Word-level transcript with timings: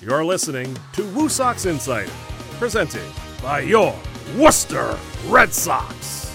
You're 0.00 0.24
listening 0.24 0.76
to 0.94 1.04
Woo 1.10 1.28
Sox 1.28 1.66
Insider, 1.66 2.10
presented 2.58 3.02
by 3.42 3.60
your 3.60 3.94
Worcester 4.36 4.98
Red 5.26 5.52
Sox. 5.52 6.26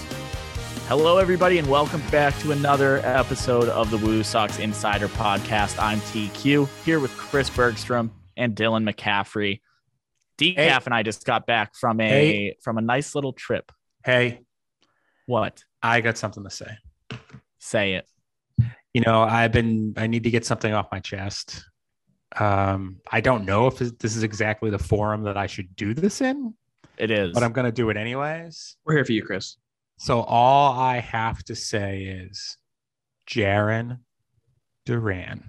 Hello, 0.86 1.18
everybody, 1.18 1.58
and 1.58 1.68
welcome 1.68 2.00
back 2.12 2.38
to 2.40 2.52
another 2.52 2.98
episode 2.98 3.68
of 3.68 3.90
the 3.90 3.98
Woo 3.98 4.22
Sox 4.22 4.58
Insider 4.58 5.08
Podcast. 5.08 5.82
I'm 5.82 5.98
TQ 6.00 6.68
here 6.84 7.00
with 7.00 7.10
Chris 7.16 7.50
Bergstrom 7.50 8.12
and 8.36 8.54
Dylan 8.54 8.88
McCaffrey. 8.88 9.60
Decaf 10.38 10.54
Hey. 10.56 10.78
and 10.84 10.94
I 10.94 11.02
just 11.02 11.24
got 11.24 11.46
back 11.46 11.74
from 11.74 12.00
a 12.00 12.08
Hey. 12.08 12.56
from 12.62 12.78
a 12.78 12.82
nice 12.82 13.14
little 13.14 13.32
trip. 13.32 13.72
Hey, 14.04 14.40
What? 15.26 15.64
I 15.82 16.00
got 16.02 16.16
something 16.18 16.44
to 16.44 16.50
say. 16.50 16.70
Say 17.58 17.94
it. 17.94 18.06
You 18.94 19.00
know, 19.00 19.22
I've 19.22 19.50
been, 19.50 19.94
I 19.96 20.06
need 20.06 20.22
to 20.22 20.30
get 20.30 20.46
something 20.46 20.72
off 20.72 20.86
my 20.92 21.00
chest. 21.00 21.64
Um, 22.38 22.96
I 23.10 23.20
don't 23.20 23.44
know 23.44 23.66
if 23.66 23.78
this 23.78 24.16
is 24.16 24.22
exactly 24.22 24.70
the 24.70 24.78
forum 24.78 25.22
that 25.24 25.36
I 25.36 25.46
should 25.46 25.74
do 25.76 25.94
this 25.94 26.20
in, 26.20 26.54
It 26.98 27.10
is. 27.10 27.32
but 27.32 27.42
I'm 27.42 27.52
going 27.52 27.64
to 27.66 27.72
do 27.72 27.90
it 27.90 27.96
anyways. 27.96 28.76
We're 28.84 28.94
here 28.94 29.04
for 29.04 29.12
you, 29.12 29.22
Chris. 29.22 29.56
So 29.98 30.20
all 30.20 30.78
I 30.78 30.98
have 30.98 31.42
to 31.44 31.54
say 31.54 32.02
is 32.02 32.58
Jarren 33.30 34.00
Duran. 34.84 35.42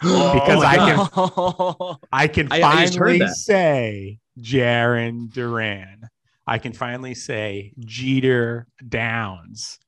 Because 0.00 0.62
I 0.64 0.76
can- 0.76 1.08
can. 1.08 1.96
I 2.12 2.26
can 2.26 2.48
I- 2.52 2.56
I 2.56 2.60
finally 2.86 3.26
say 3.28 4.18
Jarren 4.40 5.32
Duran. 5.32 6.08
I 6.46 6.58
can 6.58 6.72
finally 6.72 7.14
say 7.14 7.72
Jeter 7.78 8.66
Downs. 8.88 9.78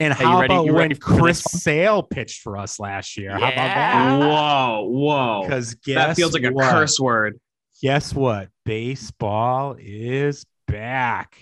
And 0.00 0.14
Hey, 0.14 0.24
you 0.24 0.30
how 0.30 0.40
ready- 0.40 0.54
about 0.54 0.64
you 0.64 0.72
when 0.72 0.80
ready 0.80 0.94
for 0.94 1.10
this 1.10 1.20
Chris? 1.20 1.62
Sale 1.62 2.02
pitched 2.04 2.40
for 2.42 2.56
us 2.56 2.80
last 2.80 3.16
year? 3.18 3.32
How 3.32 3.36
about 3.36 3.52
Yeah. 3.54 4.18
that? 4.18 4.26
Whoa, 4.26 4.88
whoa. 4.88 5.42
Because 5.44 5.74
guess 5.74 5.94
That 5.94 6.16
feels 6.16 6.32
like 6.32 6.42
a 6.44 6.50
what? 6.52 6.70
curse 6.70 6.98
word. 6.98 7.38
Guess 7.82 8.14
what? 8.14 8.48
Baseball 8.64 9.76
is 9.78 10.46
back. 10.66 11.36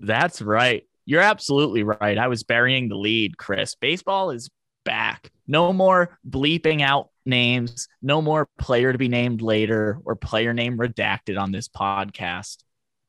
That's 0.00 0.40
right. 0.40 0.84
You're 1.04 1.20
absolutely 1.20 1.82
right. 1.82 2.16
I 2.16 2.28
was 2.28 2.44
burying 2.44 2.88
the 2.88 2.96
lead, 2.96 3.36
Chris. 3.36 3.74
Baseball 3.74 4.30
is 4.30 4.48
back. 4.84 5.30
No 5.48 5.72
more 5.72 6.18
bleeping 6.28 6.80
out 6.82 7.10
names. 7.26 7.88
No 8.00 8.22
more 8.22 8.48
player 8.58 8.92
to 8.92 8.98
be 8.98 9.08
named 9.08 9.42
later 9.42 9.98
or 10.04 10.14
player 10.14 10.54
name 10.54 10.78
redacted 10.78 11.38
on 11.38 11.50
this 11.50 11.68
podcast. 11.68 12.58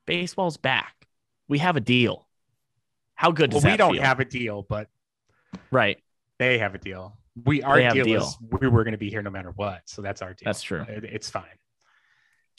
Baseball's 0.08 0.58
back. 0.58 0.94
We 1.48 1.60
have 1.60 1.76
a 1.78 1.82
deal. 1.82 2.28
How 3.24 3.32
good 3.32 3.52
does 3.52 3.64
Well, 3.64 3.72
we 3.74 3.78
don't 3.78 3.94
feel? 3.94 4.04
have 4.04 4.20
a 4.20 4.26
deal, 4.26 4.66
but 4.68 4.90
right. 5.72 5.98
they 6.40 6.58
have 6.58 6.76
a 6.76 6.78
deal. 6.78 7.18
We 7.46 7.64
our 7.64 7.80
deal, 7.80 8.04
deal. 8.04 8.22
is 8.24 8.38
we 8.52 8.68
were 8.68 8.84
going 8.84 8.92
to 8.92 8.98
be 8.98 9.10
here 9.10 9.22
no 9.22 9.30
matter 9.30 9.52
what. 9.56 9.82
So 9.86 10.02
that's 10.02 10.22
our 10.22 10.34
deal. 10.34 10.44
That's 10.44 10.62
true. 10.62 10.82
It- 10.82 11.06
it's 11.06 11.30
fine. 11.30 11.46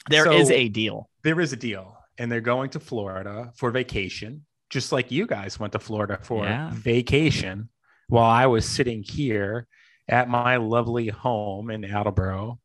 There 0.09 0.31
is 0.31 0.47
So- 0.47 0.53
a 0.55 0.67
deal. 0.69 1.07
there 1.23 1.39
is 1.39 1.53
a 1.53 1.55
deal 1.55 1.95
and 2.17 2.31
they're 2.31 2.41
going 2.41 2.71
to 2.71 2.79
Florida 2.79 3.51
for 3.55 3.69
vacation, 3.69 4.45
just 4.71 4.91
like 4.91 5.11
you 5.11 5.27
guys 5.27 5.59
went 5.59 5.73
to 5.73 5.79
Florida 5.79 6.17
for 6.23 6.45
Yeah. 6.45 6.71
vacation 6.73 7.69
while 8.07 8.29
I 8.29 8.47
was 8.47 8.67
sitting 8.67 9.03
here 9.03 9.67
at 10.07 10.27
my 10.29 10.55
lovely 10.57 11.09
home 11.09 11.69
in 11.69 11.83
Attleboro 11.85 12.59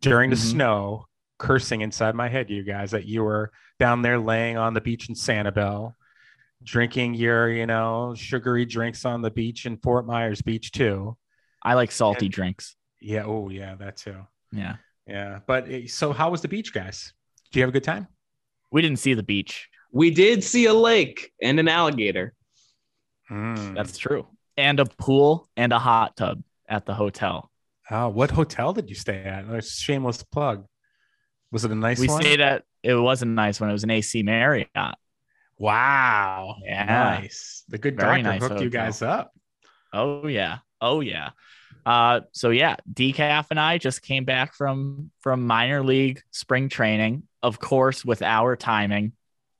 during 0.00 0.28
the 0.28 0.36
Mhm. 0.36 0.50
snow, 0.50 1.06
cursing 1.38 1.80
inside 1.80 2.14
my 2.14 2.28
head, 2.28 2.50
you 2.50 2.64
guys, 2.64 2.90
that 2.90 3.06
you 3.06 3.24
were 3.24 3.50
down 3.78 4.02
there 4.02 4.18
laying 4.18 4.58
on 4.58 4.74
the 4.74 4.80
beach 4.82 5.08
in 5.08 5.14
Sanibel, 5.14 5.94
drinking 6.64 7.14
your, 7.14 7.50
you 7.50 7.66
know, 7.66 8.14
sugary 8.16 8.64
drinks 8.64 9.04
on 9.04 9.22
the 9.22 9.30
beach 9.30 9.66
in 9.66 9.76
Fort 9.76 10.06
Myers 10.06 10.42
Beach 10.42 10.72
too. 10.72 11.16
I 11.62 11.74
like 11.74 11.92
salty 11.92 12.28
drinks. 12.28 12.76
Yeah. 13.00 13.24
Oh, 13.24 13.48
yeah, 13.48 13.74
that 13.76 13.96
too. 13.96 14.16
Yeah. 14.52 14.76
Yeah. 15.06 15.40
But 15.46 15.70
eh, 15.70 15.86
so 15.86 16.12
how 16.12 16.30
was 16.30 16.42
the 16.42 16.48
beach, 16.48 16.72
guys? 16.72 17.12
Do 17.52 17.58
you 17.58 17.62
have 17.62 17.70
a 17.70 17.72
good 17.72 17.84
time? 17.84 18.08
We 18.72 18.82
didn't 18.82 18.98
see 18.98 19.14
the 19.14 19.22
beach. 19.22 19.68
We 19.92 20.10
did 20.10 20.42
see 20.42 20.66
a 20.66 20.74
lake 20.74 21.32
and 21.40 21.60
an 21.60 21.68
alligator. 21.68 22.34
Mm. 23.30 23.74
That's 23.74 23.96
true. 23.96 24.26
And 24.56 24.80
a 24.80 24.86
pool 24.86 25.48
and 25.56 25.72
a 25.72 25.78
hot 25.78 26.16
tub 26.16 26.42
at 26.68 26.86
the 26.86 26.94
hotel. 26.94 27.50
Oh, 27.90 28.08
what 28.08 28.30
hotel 28.30 28.72
did 28.72 28.88
you 28.88 28.96
stay 28.96 29.22
at? 29.22 29.44
A 29.44 29.62
shameless 29.62 30.22
plug. 30.22 30.66
Was 31.52 31.64
it 31.64 31.70
a 31.70 31.74
nice 31.74 32.00
we 32.00 32.08
one? 32.08 32.20
stayed 32.20 32.40
at 32.40 32.64
it 32.82 32.94
was 32.94 33.22
a 33.22 33.26
nice 33.26 33.60
one. 33.60 33.70
It 33.70 33.72
was 33.72 33.84
an 33.84 33.90
AC 33.90 34.22
Marriott. 34.22 34.68
Wow. 35.64 36.56
Yeah. 36.62 36.84
Nice. 36.84 37.64
The 37.68 37.78
good 37.78 37.96
Very 37.96 38.22
doctor 38.22 38.38
nice 38.38 38.48
hooked 38.50 38.60
you 38.60 38.70
guys 38.70 39.02
up. 39.02 39.32
Oh 39.92 40.26
yeah. 40.26 40.58
Oh 40.80 41.00
yeah. 41.00 41.30
Uh 41.86 42.20
so 42.32 42.50
yeah, 42.50 42.76
Decaf 42.92 43.46
and 43.50 43.58
I 43.58 43.78
just 43.78 44.02
came 44.02 44.24
back 44.24 44.54
from 44.54 45.10
from 45.20 45.46
minor 45.46 45.82
league 45.82 46.22
spring 46.30 46.68
training. 46.68 47.24
Of 47.42 47.58
course, 47.58 48.04
with 48.04 48.22
our 48.22 48.56
timing, 48.56 49.12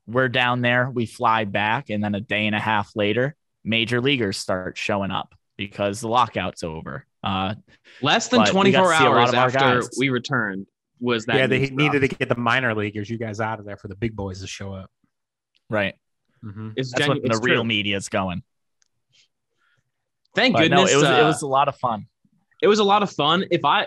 we're 0.07 0.29
down 0.29 0.61
there, 0.61 0.91
we 0.91 1.07
fly 1.07 1.45
back, 1.45 1.91
and 1.91 2.03
then 2.03 2.15
a 2.15 2.21
day 2.21 2.47
and 2.47 2.55
a 2.55 2.61
half 2.61 2.95
later, 2.95 3.35
major 3.63 4.01
leaguers 4.01 4.37
start 4.37 4.77
showing 4.77 5.11
up 5.11 5.35
because 5.57 6.01
the 6.01 6.09
lockout's 6.09 6.63
over. 6.63 7.07
Uh 7.23 7.55
Less 8.03 8.29
than 8.29 8.41
But 8.41 8.55
we 8.55 8.73
got 8.73 8.83
24 8.83 8.91
to 8.93 8.99
see 8.99 9.05
a 9.05 9.09
lot 9.09 9.35
hours 9.35 9.35
after 9.35 9.81
guys. 9.81 9.91
we 9.99 10.11
returned 10.11 10.67
was 11.01 11.27
that 11.27 11.37
yeah, 11.37 11.47
they 11.47 11.61
needed 11.61 11.99
dropped. 11.99 12.11
to 12.11 12.17
get 12.17 12.29
the 12.29 12.37
minor 12.37 12.75
leaguers, 12.75 13.09
you 13.11 13.19
guys 13.19 13.41
out 13.41 13.59
of 13.59 13.67
there 13.67 13.77
for 13.77 13.89
the 13.89 13.97
big 13.97 14.15
boys 14.15 14.41
to 14.41 14.47
show 14.47 14.73
up. 14.73 14.91
Right. 15.75 15.95
Mhm. 16.45 16.73
It's 16.77 16.91
That's 16.93 17.01
genu- 17.07 17.15
what 17.15 17.23
the 17.23 17.29
it's 17.37 17.41
real 17.45 17.65
true. 17.65 17.95
is 17.95 18.09
going. 18.09 18.43
Thank 20.35 20.55
But 20.55 20.63
goodness. 20.63 20.93
no, 20.93 20.99
it 20.99 21.01
was 21.01 21.05
it 21.05 21.23
uh, 21.23 21.27
was 21.27 21.43
a 21.43 21.47
lot 21.47 21.69
of 21.69 21.77
fun. 21.77 22.07
it 22.63 22.67
was 22.69 22.79
a 22.79 22.85
lot 22.85 23.03
of 23.03 23.11
fun. 23.11 23.45
If 23.51 23.65
I, 23.65 23.87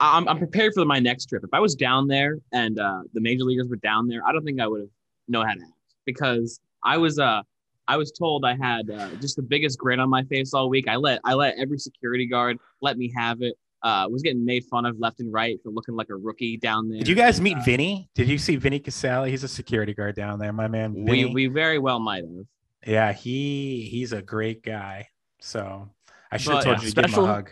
I'm, 0.00 0.28
I'm 0.28 0.38
prepared 0.38 0.74
for 0.74 0.84
my 0.84 0.98
next 0.98 1.26
trip. 1.26 1.42
If 1.44 1.50
I 1.52 1.60
was 1.60 1.74
down 1.74 2.06
there 2.06 2.38
and 2.52 2.78
uh, 2.78 3.02
the 3.14 3.20
major 3.20 3.44
leaguers 3.44 3.66
were 3.68 3.76
down 3.76 4.06
there, 4.08 4.20
I 4.26 4.32
don't 4.32 4.44
think 4.44 4.60
I 4.60 4.66
would 4.66 4.82
have 4.82 4.90
known 5.28 5.46
how 5.46 5.54
to 5.54 5.60
act 5.62 5.72
because 6.04 6.60
I 6.84 6.98
was 6.98 7.18
uh 7.18 7.42
I 7.88 7.96
was 7.96 8.10
told 8.12 8.44
I 8.44 8.56
had 8.56 8.90
uh, 8.90 9.10
just 9.20 9.36
the 9.36 9.42
biggest 9.42 9.78
grin 9.78 10.00
on 10.00 10.08
my 10.10 10.22
face 10.24 10.52
all 10.54 10.68
week. 10.68 10.88
I 10.88 10.96
let 10.96 11.20
I 11.24 11.34
let 11.34 11.56
every 11.58 11.78
security 11.78 12.26
guard 12.26 12.58
let 12.80 12.96
me 12.98 13.12
have 13.16 13.42
it. 13.42 13.54
Uh, 13.86 14.08
was 14.08 14.22
getting 14.22 14.44
made 14.44 14.64
fun 14.64 14.84
of 14.84 14.98
left 14.98 15.20
and 15.20 15.32
right 15.32 15.60
for 15.62 15.70
looking 15.70 15.94
like 15.94 16.08
a 16.10 16.16
rookie 16.16 16.56
down 16.56 16.88
there. 16.88 16.98
Did 16.98 17.08
you 17.08 17.14
guys 17.14 17.40
meet 17.40 17.56
Uh, 17.56 17.62
Vinny? 17.64 18.08
Did 18.16 18.28
you 18.28 18.36
see 18.38 18.56
Vinny 18.56 18.80
Casale? 18.80 19.24
He's 19.30 19.44
a 19.44 19.48
security 19.48 19.94
guard 19.94 20.16
down 20.16 20.38
there, 20.40 20.52
my 20.52 20.66
man. 20.66 20.92
We 20.94 21.22
Vinny. 21.22 21.34
we 21.34 21.46
very 21.46 21.78
well 21.78 22.00
might 22.00 22.24
have. 22.24 22.46
yeah, 22.86 23.12
he 23.12 23.88
he's 23.90 24.12
a 24.12 24.22
great 24.22 24.62
guy. 24.64 25.08
So 25.40 25.88
I 26.32 26.36
should 26.38 26.54
have 26.54 26.64
told 26.64 26.76
yeah, 26.78 26.82
you 26.82 26.88
to 26.90 26.94
give 26.96 27.04
him 27.04 27.10
special- 27.10 27.24
a 27.24 27.28
hug. 27.28 27.50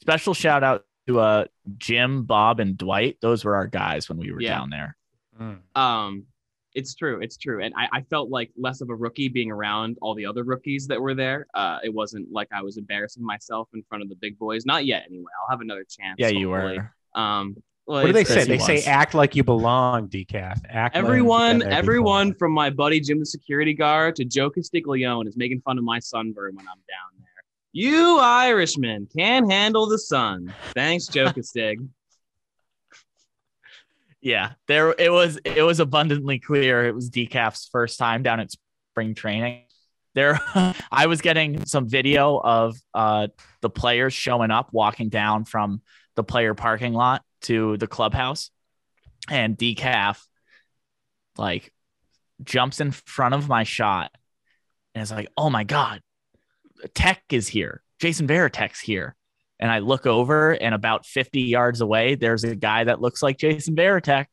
Special 0.00 0.32
shout 0.34 0.62
out 0.64 0.84
to 1.06 1.20
uh 1.20 1.44
Jim, 1.76 2.22
Bob, 2.24 2.60
and 2.60 2.78
Dwight. 2.78 3.18
Those 3.20 3.44
were 3.44 3.56
our 3.56 3.66
guys 3.66 4.08
when 4.08 4.16
we 4.18 4.32
were 4.32 4.40
Yeah. 4.40 4.56
down 4.58 4.70
there. 4.70 4.96
Mm. 5.40 5.58
Um, 5.76 6.26
it's 6.78 6.94
true. 6.94 7.20
It's 7.20 7.36
true. 7.36 7.62
And 7.62 7.74
I, 7.76 7.88
I 7.92 8.02
felt 8.02 8.30
like 8.30 8.50
less 8.56 8.80
of 8.80 8.88
a 8.88 8.94
rookie 8.94 9.28
being 9.28 9.50
around 9.50 9.98
all 10.00 10.14
the 10.14 10.24
other 10.24 10.44
rookies 10.44 10.86
that 10.86 11.00
were 11.00 11.14
there. 11.14 11.46
Uh, 11.54 11.78
it 11.82 11.92
wasn't 11.92 12.30
like 12.32 12.48
I 12.52 12.62
was 12.62 12.76
embarrassing 12.76 13.24
myself 13.24 13.68
in 13.74 13.82
front 13.88 14.02
of 14.02 14.08
the 14.08 14.14
big 14.14 14.38
boys. 14.38 14.64
Not 14.64 14.86
yet, 14.86 15.04
anyway. 15.08 15.30
I'll 15.42 15.50
have 15.50 15.60
another 15.60 15.84
chance. 15.84 16.16
Yeah, 16.18 16.28
you 16.28 16.50
were. 16.50 16.92
Um, 17.14 17.56
well, 17.86 18.02
What 18.02 18.06
do 18.06 18.12
they 18.12 18.24
say? 18.24 18.44
They 18.44 18.58
say 18.58 18.82
act 18.82 19.14
like 19.14 19.34
you 19.34 19.42
belong, 19.42 20.08
decaf. 20.08 20.60
Act 20.68 20.94
Everyone, 20.94 21.60
there 21.60 21.70
everyone 21.70 22.34
from 22.34 22.52
my 22.52 22.70
buddy 22.70 23.00
Jim 23.00 23.18
the 23.18 23.26
security 23.26 23.72
guard 23.72 24.14
to 24.16 24.24
Joe 24.24 24.50
Castiglione 24.50 25.26
is 25.26 25.36
making 25.36 25.62
fun 25.62 25.78
of 25.78 25.84
my 25.84 25.98
sunburn 25.98 26.54
when 26.54 26.66
I'm 26.68 26.76
down 26.86 27.18
there. 27.18 27.26
You 27.72 28.18
Irishmen 28.20 29.08
can't 29.16 29.50
handle 29.50 29.86
the 29.86 29.98
sun. 29.98 30.52
Thanks, 30.74 31.06
Joe 31.06 31.26
Castig. 31.32 31.78
Yeah, 34.20 34.52
there 34.66 34.94
it 34.98 35.12
was. 35.12 35.38
It 35.44 35.62
was 35.62 35.80
abundantly 35.80 36.38
clear 36.38 36.86
it 36.86 36.94
was 36.94 37.10
Decaf's 37.10 37.68
first 37.70 37.98
time 37.98 38.22
down 38.22 38.40
at 38.40 38.50
spring 38.50 39.14
training. 39.14 39.62
There, 40.14 40.40
I 40.90 41.06
was 41.06 41.20
getting 41.20 41.64
some 41.66 41.88
video 41.88 42.38
of 42.38 42.76
uh, 42.94 43.28
the 43.60 43.70
players 43.70 44.12
showing 44.12 44.50
up, 44.50 44.70
walking 44.72 45.08
down 45.08 45.44
from 45.44 45.82
the 46.16 46.24
player 46.24 46.54
parking 46.54 46.94
lot 46.94 47.22
to 47.42 47.76
the 47.76 47.86
clubhouse, 47.86 48.50
and 49.30 49.56
Decaf 49.56 50.20
like 51.36 51.72
jumps 52.42 52.80
in 52.80 52.90
front 52.90 53.34
of 53.34 53.48
my 53.48 53.62
shot, 53.62 54.10
and 54.94 55.02
it's 55.02 55.12
like, 55.12 55.28
"Oh 55.36 55.50
my 55.50 55.62
god, 55.62 56.02
Tek 56.94 57.22
is 57.30 57.46
here! 57.46 57.84
Jason 58.00 58.26
Varitek's 58.26 58.80
here!" 58.80 59.14
And 59.60 59.70
I 59.70 59.80
look 59.80 60.06
over, 60.06 60.52
and 60.52 60.74
about 60.74 61.04
50 61.04 61.40
yards 61.42 61.80
away, 61.80 62.14
there's 62.14 62.44
a 62.44 62.54
guy 62.54 62.84
that 62.84 63.00
looks 63.00 63.22
like 63.22 63.38
Jason 63.38 63.74
Varitek. 63.74 64.26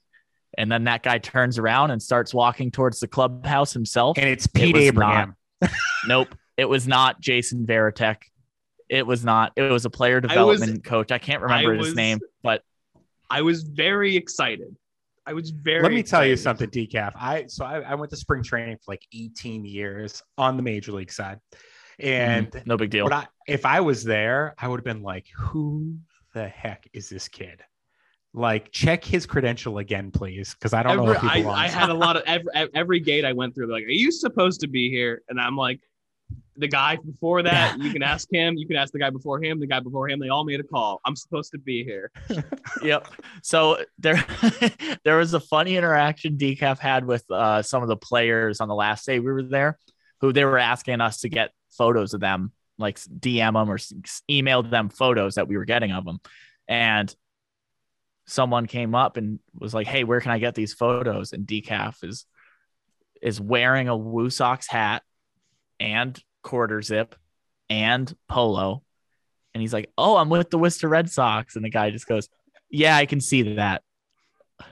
And 0.57 0.71
then 0.71 0.85
that 0.85 1.03
guy 1.03 1.17
turns 1.17 1.57
around 1.57 1.91
and 1.91 2.01
starts 2.01 2.33
walking 2.33 2.71
towards 2.71 2.99
the 2.99 3.07
clubhouse 3.07 3.73
himself. 3.73 4.17
and 4.17 4.29
it's 4.29 4.47
Pete 4.47 4.75
was 4.75 4.83
Abraham. 4.83 5.35
nope, 6.07 6.35
it 6.57 6.65
was 6.65 6.87
not 6.87 7.19
Jason 7.19 7.65
Varitek. 7.65 8.17
It 8.87 9.05
was 9.05 9.25
not. 9.25 9.51
It 9.55 9.63
was 9.63 9.85
a 9.85 9.89
player 9.89 10.21
was- 10.21 10.29
development 10.29 10.83
coach. 10.83 11.11
I 11.11 11.17
can't 11.17 11.41
remember 11.41 11.73
I 11.73 11.77
his 11.77 11.87
was- 11.87 11.95
name, 11.95 12.19
but 12.43 12.61
I 13.29 13.41
was 13.41 13.63
very 13.63 14.15
excited. 14.15 14.75
I 15.25 15.33
was 15.33 15.49
very. 15.49 15.81
Let 15.81 15.91
me 15.91 16.03
tell 16.03 16.23
you 16.23 16.37
something, 16.37 16.69
decaf. 16.69 17.13
I 17.15 17.45
so 17.47 17.65
I, 17.65 17.81
I 17.81 17.95
went 17.95 18.11
to 18.11 18.15
spring 18.15 18.43
training 18.43 18.77
for 18.77 18.91
like 18.91 19.01
18 19.11 19.65
years 19.65 20.21
on 20.37 20.55
the 20.55 20.61
major 20.61 20.91
league 20.91 21.11
side, 21.11 21.39
and 21.99 22.51
Mhm, 22.51 22.65
no 22.67 22.77
big 22.77 22.89
deal. 22.89 23.07
I 23.11 23.27
if 23.47 23.65
I 23.65 23.81
was 23.81 24.03
there, 24.03 24.55
I 24.57 24.67
would 24.67 24.79
have 24.79 24.85
been 24.85 25.03
like, 25.03 25.27
who 25.35 25.97
the 26.33 26.47
heck 26.47 26.87
is 26.93 27.09
this 27.09 27.27
kid? 27.27 27.61
Like, 28.33 28.71
check 28.71 29.05
his 29.05 29.25
credential 29.25 29.77
again, 29.77 30.11
please, 30.11 30.53
because 30.53 30.73
I 30.73 30.83
don't 30.83 30.97
know 30.97 31.11
if 31.11 31.21
he 31.21 31.27
I. 31.27 31.49
I 31.49 31.67
had 31.69 31.89
a 31.89 31.93
lot 32.05 32.17
of 32.17 32.23
every, 32.25 32.51
every 32.73 32.99
gate 32.99 33.23
I 33.23 33.31
went 33.31 33.55
through. 33.55 33.71
Like, 33.71 33.85
are 33.85 33.87
you 33.87 34.11
supposed 34.11 34.59
to 34.61 34.67
be 34.67 34.89
here? 34.89 35.21
And 35.29 35.39
I'm 35.39 35.55
like, 35.55 35.79
the 36.57 36.67
guy 36.67 36.97
before 36.97 37.43
that, 37.43 37.77
you 37.79 37.91
can 37.91 38.01
ask 38.01 38.27
him. 38.31 38.55
You 38.55 38.67
can 38.67 38.75
ask 38.75 38.91
the 38.93 38.99
guy 38.99 39.09
before 39.09 39.41
him. 39.41 39.59
The 39.59 39.67
guy 39.67 39.79
before 39.79 40.09
him. 40.09 40.19
They 40.19 40.29
all 40.29 40.43
made 40.43 40.59
a 40.59 40.63
call. 40.63 41.01
I'm 41.05 41.15
supposed 41.15 41.51
to 41.51 41.57
be 41.57 41.83
here. 41.83 42.11
yep. 42.83 43.07
So 43.41 43.83
there, 43.99 44.23
there 45.03 45.17
was 45.17 45.33
a 45.33 45.39
funny 45.39 45.77
interaction 45.77 46.37
Decaf 46.37 46.79
had 46.79 47.05
with 47.05 47.29
uh, 47.29 47.61
some 47.61 47.83
of 47.83 47.89
the 47.89 47.97
players 47.97 48.61
on 48.61 48.67
the 48.67 48.75
last 48.75 49.05
day 49.05 49.19
we 49.19 49.31
were 49.31 49.43
there, 49.43 49.77
who 50.21 50.33
they 50.33 50.45
were 50.45 50.57
asking 50.57 51.01
us 51.01 51.21
to 51.21 51.29
get 51.29 51.51
photos 51.77 52.13
of 52.13 52.21
them, 52.21 52.51
like 52.77 52.99
DM 52.99 53.53
them 53.53 53.69
or 53.69 53.75
s- 53.75 54.21
email 54.29 54.63
them 54.63 54.89
photos 54.89 55.35
that 55.35 55.47
we 55.47 55.57
were 55.57 55.65
getting 55.65 55.91
of 55.91 56.05
them, 56.05 56.19
and 56.67 57.13
someone 58.27 58.65
came 58.65 58.95
up 58.95 59.17
and 59.17 59.39
was 59.53 59.73
like, 59.73 59.87
"Hey, 59.87 60.03
where 60.03 60.19
can 60.21 60.31
I 60.31 60.39
get 60.39 60.55
these 60.55 60.73
photos?" 60.73 61.33
And 61.33 61.45
Decaf 61.47 62.03
is 62.03 62.25
is 63.21 63.39
wearing 63.39 63.87
a 63.87 63.95
Woo 63.97 64.29
Sox 64.29 64.67
hat 64.67 65.01
and 65.79 66.21
quarter 66.43 66.81
zip 66.81 67.15
and 67.69 68.13
polo. 68.27 68.83
And 69.53 69.61
he's 69.61 69.73
like, 69.73 69.89
Oh, 69.97 70.17
I'm 70.17 70.29
with 70.29 70.49
the 70.51 70.59
Worcester 70.59 70.87
Red 70.89 71.09
Sox. 71.09 71.55
And 71.55 71.63
the 71.65 71.69
guy 71.69 71.89
just 71.89 72.07
goes, 72.07 72.27
Yeah, 72.69 72.95
I 72.95 73.05
can 73.05 73.21
see 73.21 73.55
that. 73.55 73.81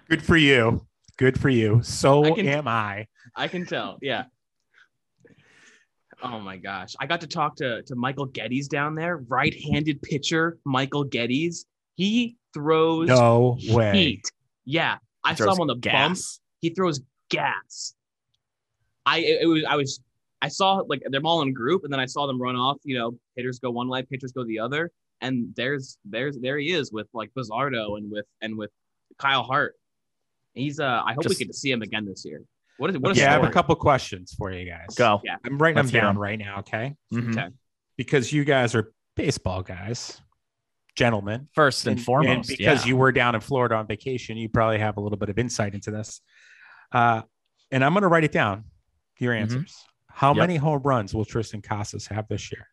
Good 0.09 0.21
for 0.21 0.35
you. 0.37 0.85
Good 1.17 1.39
for 1.39 1.49
you. 1.49 1.81
So 1.83 2.25
I 2.25 2.31
can- 2.31 2.47
am 2.47 2.67
I. 2.67 3.07
I 3.35 3.47
can 3.47 3.65
tell. 3.65 3.97
Yeah. 4.01 4.25
Oh 6.23 6.39
my 6.39 6.55
gosh. 6.55 6.95
I 6.99 7.05
got 7.05 7.19
to 7.21 7.27
talk 7.27 7.57
to, 7.57 7.83
to 7.83 7.95
Michael 7.95 8.27
Gettys 8.29 8.67
down 8.69 8.95
there, 8.95 9.17
right 9.17 9.53
handed 9.61 10.01
pitcher, 10.01 10.57
Michael 10.63 11.05
Gettys. 11.05 11.65
He 11.95 12.37
throws 12.53 13.09
No 13.09 13.57
way. 13.69 13.91
heat. 13.91 14.31
Yeah. 14.63 14.97
I 15.23 15.35
saw 15.35 15.53
him 15.53 15.61
on 15.61 15.67
the 15.67 15.75
bump. 15.75 15.83
gas. 15.83 16.39
He 16.61 16.69
throws 16.69 17.01
gas. 17.29 17.93
I 19.05 19.19
it, 19.19 19.45
was 19.47 19.63
I 19.67 19.75
was 19.75 19.99
I 20.41 20.47
saw 20.47 20.75
like 20.87 21.03
they're 21.09 21.21
all 21.25 21.41
in 21.41 21.49
a 21.49 21.53
group 21.53 21.83
and 21.83 21.91
then 21.91 21.99
I 21.99 22.05
saw 22.05 22.25
them 22.25 22.41
run 22.41 22.55
off, 22.55 22.77
you 22.83 22.97
know, 22.97 23.17
hitters 23.35 23.59
go 23.59 23.71
one 23.71 23.89
way, 23.89 24.03
pitchers 24.03 24.31
go 24.31 24.45
the 24.45 24.59
other. 24.59 24.91
And 25.19 25.53
there's 25.55 25.97
there's 26.05 26.37
there 26.39 26.57
he 26.57 26.71
is 26.71 26.91
with 26.91 27.07
like 27.13 27.31
Bizardo 27.37 27.97
and 27.97 28.09
with 28.09 28.25
and 28.41 28.57
with 28.57 28.71
Kyle 29.17 29.43
Hart. 29.43 29.75
He's 30.53 30.79
uh 30.79 31.01
I 31.05 31.13
hope 31.13 31.27
we 31.27 31.35
get 31.35 31.47
to 31.47 31.53
see 31.53 31.71
him 31.71 31.81
again 31.81 32.05
this 32.05 32.23
year. 32.23 32.41
What 32.77 32.89
is 32.89 32.97
what 32.97 33.15
a 33.15 33.19
yeah, 33.19 33.29
I 33.29 33.33
have 33.33 33.43
a 33.43 33.49
couple 33.51 33.75
questions 33.75 34.33
for 34.37 34.51
you 34.51 34.69
guys. 34.69 34.95
Go. 34.95 35.21
Yeah. 35.23 35.35
I'm 35.45 35.57
writing 35.57 35.75
Let's 35.77 35.91
them 35.91 36.01
down 36.01 36.03
down 36.07 36.15
'em. 36.15 36.21
right 36.21 36.39
now, 36.39 36.59
okay? 36.59 36.95
Mhm. 37.13 37.37
Okay. 37.37 37.47
Because 37.97 38.33
you 38.33 38.43
guys 38.43 38.73
are 38.75 38.91
baseball 39.15 39.61
guys, 39.61 40.19
gentlemen. 40.95 41.47
First 41.53 41.85
and, 41.87 42.01
foremost. 42.01 42.49
because 42.49 42.83
yeah. 42.83 42.89
you 42.89 42.97
were 42.97 43.11
down 43.11 43.35
in 43.35 43.41
Florida 43.41 43.75
on 43.75 43.85
vacation, 43.87 44.37
you 44.37 44.49
probably 44.49 44.79
have 44.79 44.97
a 44.97 45.01
little 45.01 45.17
bit 45.19 45.29
of 45.29 45.37
insight 45.37 45.75
into 45.75 45.91
this. 45.91 46.19
Uh, 46.91 47.21
and 47.71 47.83
I'm 47.85 47.93
going 47.93 48.01
to 48.01 48.07
write 48.07 48.23
it 48.23 48.31
down. 48.31 48.65
Your 49.19 49.33
Mhm. 49.33 49.41
answers. 49.41 49.85
How 50.09 50.29
Yep. 50.29 50.37
many 50.37 50.55
home 50.57 50.81
runs 50.83 51.13
will 51.13 51.25
Triston 51.25 51.63
Casas 51.63 52.07
have 52.07 52.27
this 52.27 52.51
year? 52.51 52.67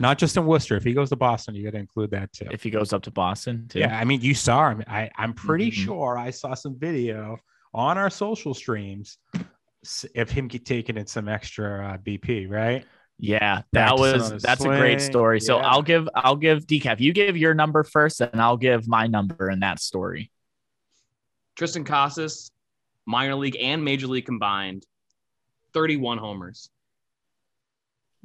Not 0.00 0.18
just 0.18 0.36
in 0.36 0.46
Worcester. 0.46 0.76
If 0.76 0.84
he 0.84 0.92
goes 0.92 1.08
to 1.10 1.16
Boston, 1.16 1.54
you 1.56 1.64
got 1.64 1.72
to 1.72 1.78
include 1.78 2.10
that 2.12 2.32
too. 2.32 2.46
if 2.52 2.62
he 2.62 2.70
goes 2.70 2.92
up 2.92 3.02
to 3.02 3.10
Boston, 3.10 3.66
too. 3.68 3.80
Yeah, 3.80 3.98
I 3.98 4.04
mean, 4.04 4.20
you 4.20 4.34
saw 4.34 4.70
him. 4.70 4.84
I, 4.86 5.10
I'm 5.16 5.32
pretty 5.34 5.70
Mhm. 5.70 5.84
sure 5.84 6.16
I 6.18 6.30
saw 6.30 6.54
some 6.54 6.78
video 6.78 7.38
on 7.74 7.98
our 7.98 8.10
social 8.10 8.54
streams 8.54 9.18
s- 9.84 10.06
of 10.16 10.30
him 10.30 10.48
get 10.48 10.64
taking 10.64 10.96
in 10.96 11.06
some 11.06 11.28
extra 11.28 11.94
uh, 11.94 11.96
BP, 11.98 12.48
right? 12.48 12.84
Yeah, 13.18 13.62
that 13.72 13.96
Practicing 13.96 14.20
was 14.20 14.30
his 14.30 14.42
that's 14.42 14.64
a 14.64 14.68
great 14.68 15.00
story. 15.00 15.40
So 15.40 15.58
yeah. 15.58 15.66
I'll 15.66 15.82
give 15.82 16.08
I'll 16.14 16.36
give 16.36 16.66
decaf. 16.66 17.00
You 17.00 17.12
give 17.12 17.36
your 17.36 17.52
number 17.54 17.82
first, 17.82 18.20
and 18.20 18.40
I'll 18.40 18.56
give 18.56 18.86
my 18.86 19.06
number 19.08 19.50
in 19.50 19.60
that 19.60 19.80
story. 19.80 20.30
Triston 21.58 21.84
Casas, 21.84 22.50
minor 23.06 23.34
league 23.34 23.56
and 23.60 23.84
major 23.84 24.06
league 24.06 24.26
combined, 24.26 24.86
31 25.74 26.18
homers. 26.18 26.70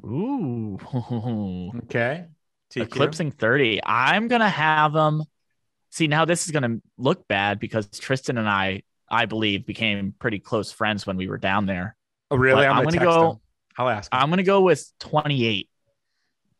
Ooh, 0.03 0.77
Okay. 1.85 2.25
TQ. 2.71 2.81
eclipsing 2.83 3.31
thirty. 3.31 3.79
I'm 3.83 4.27
gonna 4.27 4.49
have 4.49 4.93
him. 4.95 5.23
See 5.91 6.07
now, 6.07 6.25
this 6.25 6.45
is 6.45 6.51
gonna 6.51 6.77
look 6.97 7.27
bad 7.27 7.59
because 7.59 7.87
Tristan 7.87 8.37
and 8.37 8.49
I, 8.49 8.81
I 9.13 9.25
believe, 9.25 9.65
became 9.65 10.13
pretty 10.19 10.39
close 10.39 10.71
friends 10.71 11.05
when 11.05 11.15
we 11.17 11.27
were 11.27 11.37
down 11.37 11.65
there. 11.65 11.95
Oh, 12.31 12.35
really? 12.37 12.63
But 12.63 12.69
I'm, 12.71 12.77
I'm 12.77 12.83
going 12.83 12.93
to 12.93 12.99
gonna 12.99 13.09
text 13.11 13.19
go- 13.19 13.31
him. 13.31 13.37
I'll 13.77 13.89
ask. 13.89 14.11
Him. 14.13 14.19
I'm 14.19 14.29
gonna 14.29 14.43
go 14.43 14.61
with 14.61 14.91
28 14.99 15.69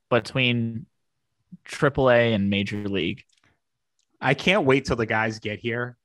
between 0.10 0.86
AAA 1.68 2.34
and 2.36 2.50
Major 2.50 2.88
League. 2.88 3.24
I 4.22 4.34
can't 4.34 4.66
wait 4.66 4.86
till 4.86 4.96
the 4.96 5.06
guys 5.06 5.40
get 5.40 5.60
here. 5.60 5.98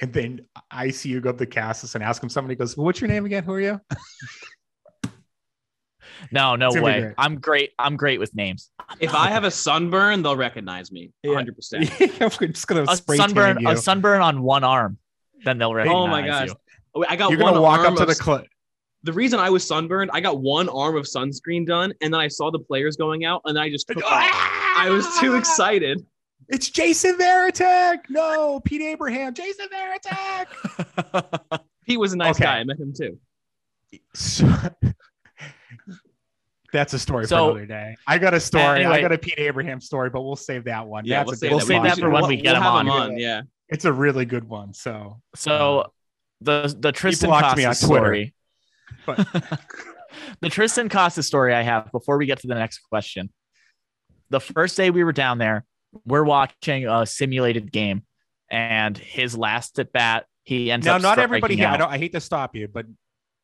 And 0.00 0.12
then 0.12 0.40
I 0.70 0.90
see 0.90 1.08
you 1.10 1.20
go 1.20 1.30
up 1.30 1.38
to 1.38 1.46
Casas 1.46 1.94
and 1.96 2.04
ask 2.04 2.22
him 2.22 2.28
somebody 2.28 2.54
goes, 2.54 2.76
What's 2.76 3.00
your 3.00 3.08
name 3.08 3.24
again? 3.26 3.42
Who 3.44 3.52
are 3.52 3.60
you? 3.60 3.80
No, 6.32 6.56
no 6.56 6.66
It's 6.66 6.74
gonna 6.74 6.86
be 6.86 6.92
way. 6.92 7.00
great. 7.00 7.14
I'm 7.18 7.38
great. 7.38 7.70
I'm 7.78 7.96
great 7.96 8.18
with 8.18 8.34
names. 8.34 8.70
If 8.98 9.14
I 9.14 9.28
have 9.30 9.44
a 9.44 9.50
sunburn, 9.50 10.22
they'll 10.22 10.36
recognize 10.36 10.90
me 10.90 11.12
Yeah. 11.22 11.30
100%. 11.34 12.40
We're 12.40 12.48
just 12.52 12.66
gonna 12.66 12.84
a 12.88 12.96
spray 12.96 13.16
sunburn, 13.16 13.58
you. 13.60 13.68
a 13.68 13.76
sunburn 13.76 14.20
on 14.20 14.42
one 14.42 14.64
arm, 14.64 14.98
then 15.44 15.58
they'll 15.58 15.74
recognize 15.74 15.96
Oh 15.96 16.06
my 16.06 16.26
gosh. 16.26 16.48
you. 16.48 16.54
Oh, 16.94 17.04
I 17.08 17.16
got 17.16 17.30
You're 17.30 17.40
one 17.40 17.52
gonna 17.52 17.62
walk 17.62 17.80
arm 17.80 17.92
up 17.92 17.96
to 17.96 18.02
of 18.02 18.08
the 18.08 18.14
clip. 18.14 18.46
the 19.02 19.12
reason 19.12 19.38
I 19.38 19.50
was 19.50 19.66
sunburned, 19.66 20.10
I 20.12 20.20
got 20.20 20.40
one 20.40 20.68
arm 20.68 20.96
of 20.96 21.04
sunscreen 21.04 21.66
done, 21.66 21.92
and 22.00 22.12
then 22.14 22.20
I 22.20 22.28
saw 22.28 22.50
the 22.50 22.58
players 22.58 22.96
going 22.96 23.24
out, 23.24 23.42
and 23.44 23.56
then 23.56 23.62
I 23.62 23.70
just 23.70 23.86
took 23.88 23.98
off. 23.98 24.04
I 24.10 24.88
was 24.90 25.04
too 25.20 25.34
ah! 25.34 25.38
excited. 25.38 26.04
It's 26.48 26.70
Jason 26.70 27.18
Varitek. 27.18 27.98
No, 28.08 28.60
Pete 28.64 28.80
Abraham. 28.80 29.34
Jason 29.34 29.66
Varitek. 29.72 31.60
Pete 31.86 32.00
was 32.00 32.14
a 32.14 32.16
nice 32.16 32.36
Okay. 32.36 32.44
guy. 32.44 32.58
I 32.58 32.64
met 32.64 32.78
him 32.78 32.94
too. 32.96 33.18
So, 34.14 34.46
that's 36.72 36.92
a 36.94 36.98
story 36.98 37.26
So- 37.26 37.36
for 37.36 37.50
another 37.50 37.66
day. 37.66 37.96
I 38.06 38.18
got 38.18 38.34
a 38.34 38.40
story. 38.40 38.84
I 38.84 39.00
got 39.00 39.12
a 39.12 39.18
Pete 39.18 39.34
Abraham 39.38 39.80
story, 39.80 40.10
but 40.10 40.22
we'll 40.22 40.36
save 40.36 40.64
that 40.64 40.86
one. 40.86 41.04
Yeah, 41.04 41.24
That's 41.24 41.26
we'll 41.26 41.34
a 41.34 41.36
save 41.36 41.50
good 41.50 41.56
We'll 41.56 41.66
save 41.66 41.78
one. 41.80 41.88
that 41.88 41.98
for 41.98 42.10
when 42.10 42.28
we 42.28 42.36
get 42.36 42.56
him 42.56 42.62
have 42.62 42.86
on. 42.86 43.18
Yeah. 43.18 43.42
It's 43.68 43.84
a 43.84 43.92
really 43.92 44.24
good 44.24 44.48
one. 44.48 44.74
So 44.74 45.20
So 45.34 45.80
um, 45.80 45.86
the 46.40 46.76
the 46.78 46.92
Triston 46.92 47.28
Costa 47.28 47.66
on 47.66 47.74
Twitter. 47.74 47.74
story. 47.74 48.34
But- 49.06 49.18
the 50.40 50.48
Triston 50.48 50.90
Costa 50.90 51.22
story 51.22 51.54
I 51.54 51.62
have 51.62 51.90
before 51.92 52.18
we 52.18 52.26
get 52.26 52.40
to 52.40 52.46
the 52.46 52.54
next 52.54 52.80
question. 52.90 53.30
The 54.30 54.40
first 54.40 54.76
day 54.76 54.90
we 54.90 55.04
were 55.04 55.12
down 55.12 55.38
there, 55.38 55.64
we're 56.04 56.24
watching 56.24 56.86
a 56.86 57.06
simulated 57.06 57.72
game, 57.72 58.02
and 58.50 58.96
his 58.96 59.36
last 59.36 59.78
at 59.78 59.92
bat, 59.92 60.26
he 60.44 60.70
ends 60.70 60.86
now, 60.86 60.96
up 60.96 61.02
not 61.02 61.18
everybody 61.18 61.56
here. 61.56 61.68
I 61.68 61.76
don't. 61.76 61.90
I 61.90 61.98
hate 61.98 62.12
to 62.12 62.20
stop 62.20 62.54
you, 62.54 62.68
but 62.68 62.86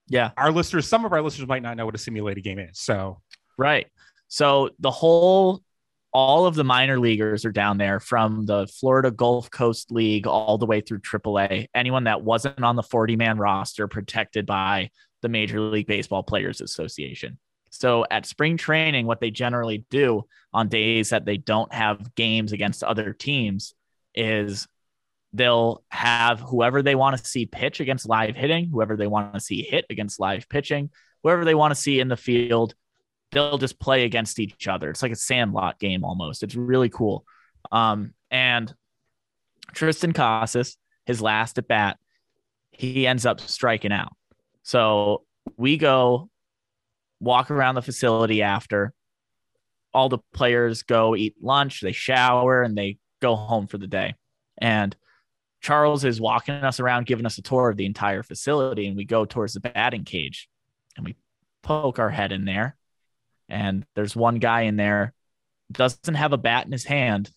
Yeah, 0.08 0.30
our 0.37 0.52
listeners, 0.52 0.87
some 0.87 1.04
of 1.04 1.12
our 1.12 1.22
listeners 1.22 1.48
might 1.48 1.62
not 1.62 1.76
know 1.76 1.87
what 1.87 1.94
a 1.94 1.98
simulated 1.98 2.44
game 2.44 2.58
is. 2.58 2.78
So 2.78 3.20
Right. 3.56 3.87
So 4.28 4.70
the 4.78 4.90
whole, 4.90 5.62
all 6.14 6.47
of 6.47 6.54
the 6.54 6.64
minor 6.64 6.99
leaguers 6.99 7.44
are 7.44 7.52
down 7.52 7.76
there 7.76 7.99
from 7.99 8.47
the 8.47 8.68
Florida 8.68 9.11
Gulf 9.11 9.50
Coast 9.50 9.90
League 9.90 10.28
all 10.28 10.56
the 10.56 10.64
way 10.64 10.80
through 10.80 11.00
AAA. 11.00 11.66
Anyone 11.75 12.04
that 12.04 12.23
wasn't 12.23 12.62
on 12.62 12.76
the 12.76 12.85
40 12.85 13.16
man 13.16 13.37
roster 13.37 13.88
protected 13.88 14.47
by 14.47 14.90
the 15.23 15.28
Major 15.28 15.61
League 15.61 15.88
Baseball 15.88 16.23
Players 16.23 16.61
Association. 16.61 17.38
So 17.71 18.06
at 18.09 18.26
spring 18.26 18.56
training, 18.56 19.06
what 19.06 19.21
they 19.21 19.33
generally 19.33 19.85
do 19.90 20.23
on 20.52 20.68
days 20.68 21.11
that 21.11 21.25
they 21.25 21.37
don't 21.37 21.73
have 21.75 22.14
games 22.14 22.52
against 22.52 22.85
other 22.85 23.12
teams 23.12 23.75
is 24.14 24.68
they'll 25.33 25.83
have 25.90 26.38
whoever 26.38 26.80
they 26.80 26.94
want 26.94 27.18
to 27.18 27.25
see 27.25 27.47
pitch 27.47 27.80
against 27.80 28.09
live 28.09 28.37
hitting, 28.37 28.68
whoever 28.71 28.97
they 28.97 29.09
want 29.09 29.35
to 29.35 29.40
see 29.40 29.62
hit 29.62 29.87
against 29.90 30.21
live 30.21 30.49
pitching, 30.49 30.90
whoever 31.25 31.44
they 31.44 31.56
want 31.56 31.73
to 31.73 31.80
see 31.80 31.99
in 31.99 32.06
the 32.06 32.16
field 32.16 32.76
they'll 33.34 33.58
just 33.58 33.78
play 33.78 34.04
against 34.04 34.38
each 34.38 34.68
other. 34.68 34.88
It's 34.90 35.02
like 35.02 35.12
a 35.12 35.16
sandlot 35.16 35.78
game 35.78 36.04
almost. 36.04 36.42
It's 36.42 36.54
really 36.54 36.88
cool. 36.88 37.24
Um, 37.70 38.14
and 38.30 38.72
Triston 39.74 40.14
Casas, 40.14 40.76
his 41.04 41.20
last 41.20 41.58
at 41.58 41.68
bat, 41.68 41.98
he 42.70 43.06
ends 43.06 43.26
up 43.26 43.40
striking 43.40 43.92
out. 43.92 44.14
So 44.62 45.24
we 45.56 45.76
go 45.76 46.30
walk 47.20 47.50
around 47.50 47.74
the 47.74 47.82
facility 47.82 48.42
after. 48.42 48.92
All 49.92 50.08
the 50.08 50.18
players 50.32 50.82
go 50.82 51.14
eat 51.14 51.34
lunch, 51.40 51.80
they 51.80 51.92
shower, 51.92 52.62
and 52.62 52.76
they 52.76 52.98
go 53.20 53.36
home 53.36 53.66
for 53.66 53.78
the 53.78 53.86
day. 53.86 54.14
And 54.58 54.96
Charles 55.60 56.04
is 56.04 56.20
walking 56.20 56.54
us 56.54 56.80
around, 56.80 57.06
giving 57.06 57.26
us 57.26 57.38
a 57.38 57.42
tour 57.42 57.70
of 57.70 57.76
the 57.76 57.86
entire 57.86 58.22
facility, 58.22 58.86
and 58.86 58.96
we 58.96 59.04
go 59.04 59.24
towards 59.24 59.54
the 59.54 59.60
batting 59.60 60.04
cage 60.04 60.48
and 60.96 61.06
we 61.06 61.16
poke 61.62 61.98
our 61.98 62.10
head 62.10 62.32
in 62.32 62.44
there 62.44 62.76
and 63.48 63.84
there's 63.94 64.16
one 64.16 64.36
guy 64.36 64.62
in 64.62 64.76
there 64.76 65.12
doesn't 65.70 66.14
have 66.14 66.32
a 66.32 66.38
bat 66.38 66.66
in 66.66 66.72
his 66.72 66.84
hand 66.84 67.30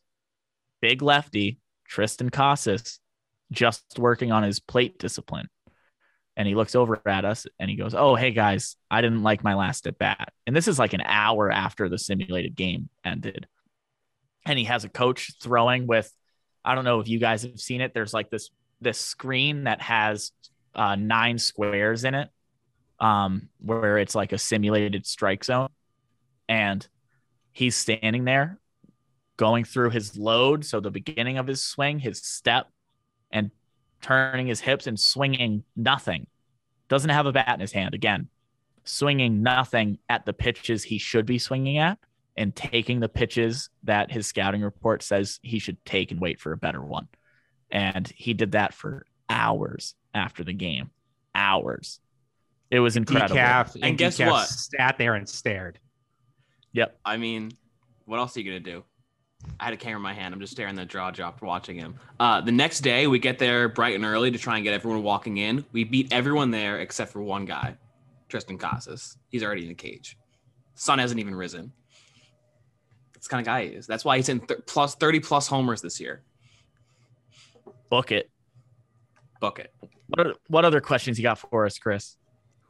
big 0.82 1.02
lefty 1.02 1.60
triston 1.90 2.32
casas 2.32 3.00
just 3.52 3.84
working 3.98 4.32
on 4.32 4.44
his 4.44 4.60
plate 4.60 5.00
discipline. 5.00 5.48
And 6.36 6.48
he 6.48 6.54
looks 6.54 6.76
over 6.76 7.02
at 7.08 7.26
us 7.26 7.48
and 7.60 7.70
he 7.70 7.76
goes 7.76 7.96
oh 7.96 8.16
hey 8.16 8.32
guys 8.32 8.76
i 8.92 9.02
didn't 9.02 9.24
like 9.24 9.44
my 9.44 9.56
last 9.56 9.88
at 9.88 9.98
bat. 9.98 10.34
And 10.46 10.56
this 10.56 10.68
is 10.68 10.78
like 10.78 10.94
an 10.94 11.02
hour 11.04 11.52
after 11.52 11.90
the 11.90 11.98
simulated 11.98 12.56
game 12.56 12.90
ended. 13.04 13.48
And 14.46 14.60
he 14.60 14.66
has 14.66 14.84
a 14.84 14.90
coach 14.90 15.34
throwing 15.42 15.88
with 15.88 16.12
I 16.64 16.76
don't 16.76 16.84
know 16.84 17.00
if 17.00 17.08
you 17.08 17.18
guys 17.18 17.44
have 17.44 17.60
seen 17.60 17.82
it. 17.82 17.94
There's 17.94 18.14
like 18.14 18.30
this 18.30 18.50
this 18.82 19.00
screen 19.00 19.64
that 19.64 19.82
has 19.82 20.32
uh, 20.76 20.96
nine 20.96 21.38
squares 21.38 22.04
in 22.04 22.14
it, 22.14 22.30
um, 23.00 23.50
where 23.60 23.98
it's 23.98 24.16
like 24.16 24.34
a 24.34 24.38
simulated 24.38 25.06
strike 25.06 25.44
zone, 25.44 25.70
and 26.48 26.88
he's 27.52 27.76
standing 27.76 28.26
there, 28.26 28.60
going 29.38 29.64
through 29.64 29.92
his 29.92 30.18
load, 30.18 30.66
so 30.66 30.80
the 30.80 30.92
beginning 30.92 31.38
of 31.38 31.48
his 31.48 31.64
swing, 31.64 32.00
his 32.00 32.20
step, 32.20 32.70
and 33.32 33.52
turning 34.02 34.48
his 34.48 34.60
hips 34.60 34.88
and 34.88 35.00
swinging 35.00 35.64
nothing. 35.76 36.28
Doesn't 36.90 37.10
have 37.10 37.26
a 37.26 37.32
bat 37.32 37.54
in 37.54 37.60
his 37.60 37.72
hand 37.72 37.94
again, 37.94 38.30
swinging 38.84 39.44
nothing 39.44 40.00
at 40.10 40.26
the 40.26 40.34
pitches 40.34 40.84
he 40.84 40.98
should 40.98 41.26
be 41.26 41.40
swinging 41.40 41.78
at 41.78 41.98
and 42.38 42.56
taking 42.56 43.00
the 43.00 43.10
pitches 43.10 43.70
that 43.84 44.12
his 44.12 44.28
scouting 44.28 44.62
report 44.62 45.02
says 45.02 45.40
he 45.42 45.60
should 45.60 45.84
take 45.84 46.12
and 46.12 46.22
wait 46.22 46.40
for 46.40 46.52
a 46.52 46.58
better 46.58 46.82
one. 46.82 47.08
And 47.72 48.08
he 48.16 48.34
did 48.34 48.52
that 48.52 48.74
for 48.74 49.06
hours 49.30 49.96
after 50.14 50.44
the 50.44 50.54
game. 50.54 50.92
Hours. 51.36 52.00
It 52.70 52.80
was 52.80 52.96
incredible. 52.96 53.36
Decaf, 53.36 53.78
And 53.82 53.98
guess 53.98 54.20
what? 54.20 54.48
Sat 54.48 54.98
there 54.98 55.16
and 55.16 55.28
stared. 55.28 55.80
Yep. 56.78 57.00
I 57.04 57.18
mean, 57.18 57.54
what 58.06 58.20
else 58.20 58.38
are 58.38 58.40
you 58.40 58.46
gonna 58.46 58.60
do? 58.60 58.84
I 59.60 59.66
had 59.66 59.74
a 59.74 59.78
camera 59.78 59.98
in 59.98 60.04
my 60.04 60.14
hand. 60.14 60.32
I'm 60.32 60.40
just 60.40 60.54
staring 60.54 60.72
at 60.72 60.76
the 60.76 60.86
draw 60.86 61.10
drop, 61.10 61.42
watching 61.42 61.76
him. 61.76 61.96
Uh, 62.20 62.40
the 62.40 62.52
next 62.52 62.82
day, 62.82 63.08
we 63.08 63.18
get 63.18 63.40
there 63.40 63.68
bright 63.68 63.96
and 63.96 64.06
early 64.06 64.30
to 64.30 64.38
try 64.38 64.58
and 64.58 64.64
get 64.64 64.76
everyone 64.76 65.02
walking 65.02 65.38
in. 65.38 65.66
We 65.72 65.86
beat 65.86 66.14
everyone 66.14 66.52
there 66.52 66.80
except 66.80 67.12
for 67.12 67.24
one 67.24 67.46
guy, 67.46 67.76
Triston 68.30 68.60
Casas. 68.60 69.18
He's 69.30 69.42
already 69.42 69.64
in 69.64 69.70
the 69.70 69.74
cage. 69.74 70.20
Sun 70.76 71.00
hasn't 71.00 71.20
even 71.20 71.34
risen. 71.34 71.72
That's 73.16 73.26
the 73.26 73.32
kind 73.32 73.42
of 73.42 73.48
guy 73.48 73.66
he 73.66 73.70
is. 73.70 73.88
That's 73.88 74.06
why 74.06 74.18
he's 74.18 74.30
in 74.30 74.42
th- 74.42 74.60
plus 74.68 74.94
30 74.94 75.22
plus 75.22 75.48
homers 75.48 75.82
this 75.82 76.00
year. 76.00 76.22
Book 77.90 78.12
it. 78.12 78.30
Book 79.42 79.58
it. 79.58 79.74
What, 80.10 80.38
what 80.48 80.64
other 80.64 80.82
questions 80.82 81.18
you 81.18 81.24
got 81.24 81.40
for 81.40 81.66
us, 81.66 81.80
Chris? 81.80 82.18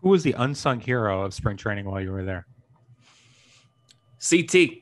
Who 0.01 0.09
was 0.09 0.23
the 0.23 0.31
unsung 0.31 0.79
hero 0.79 1.23
of 1.23 1.33
spring 1.33 1.57
training 1.57 1.83
while 1.83 1.99
you 1.99 2.11
were 2.11 2.23
there? 2.23 2.47
CT. 4.21 4.81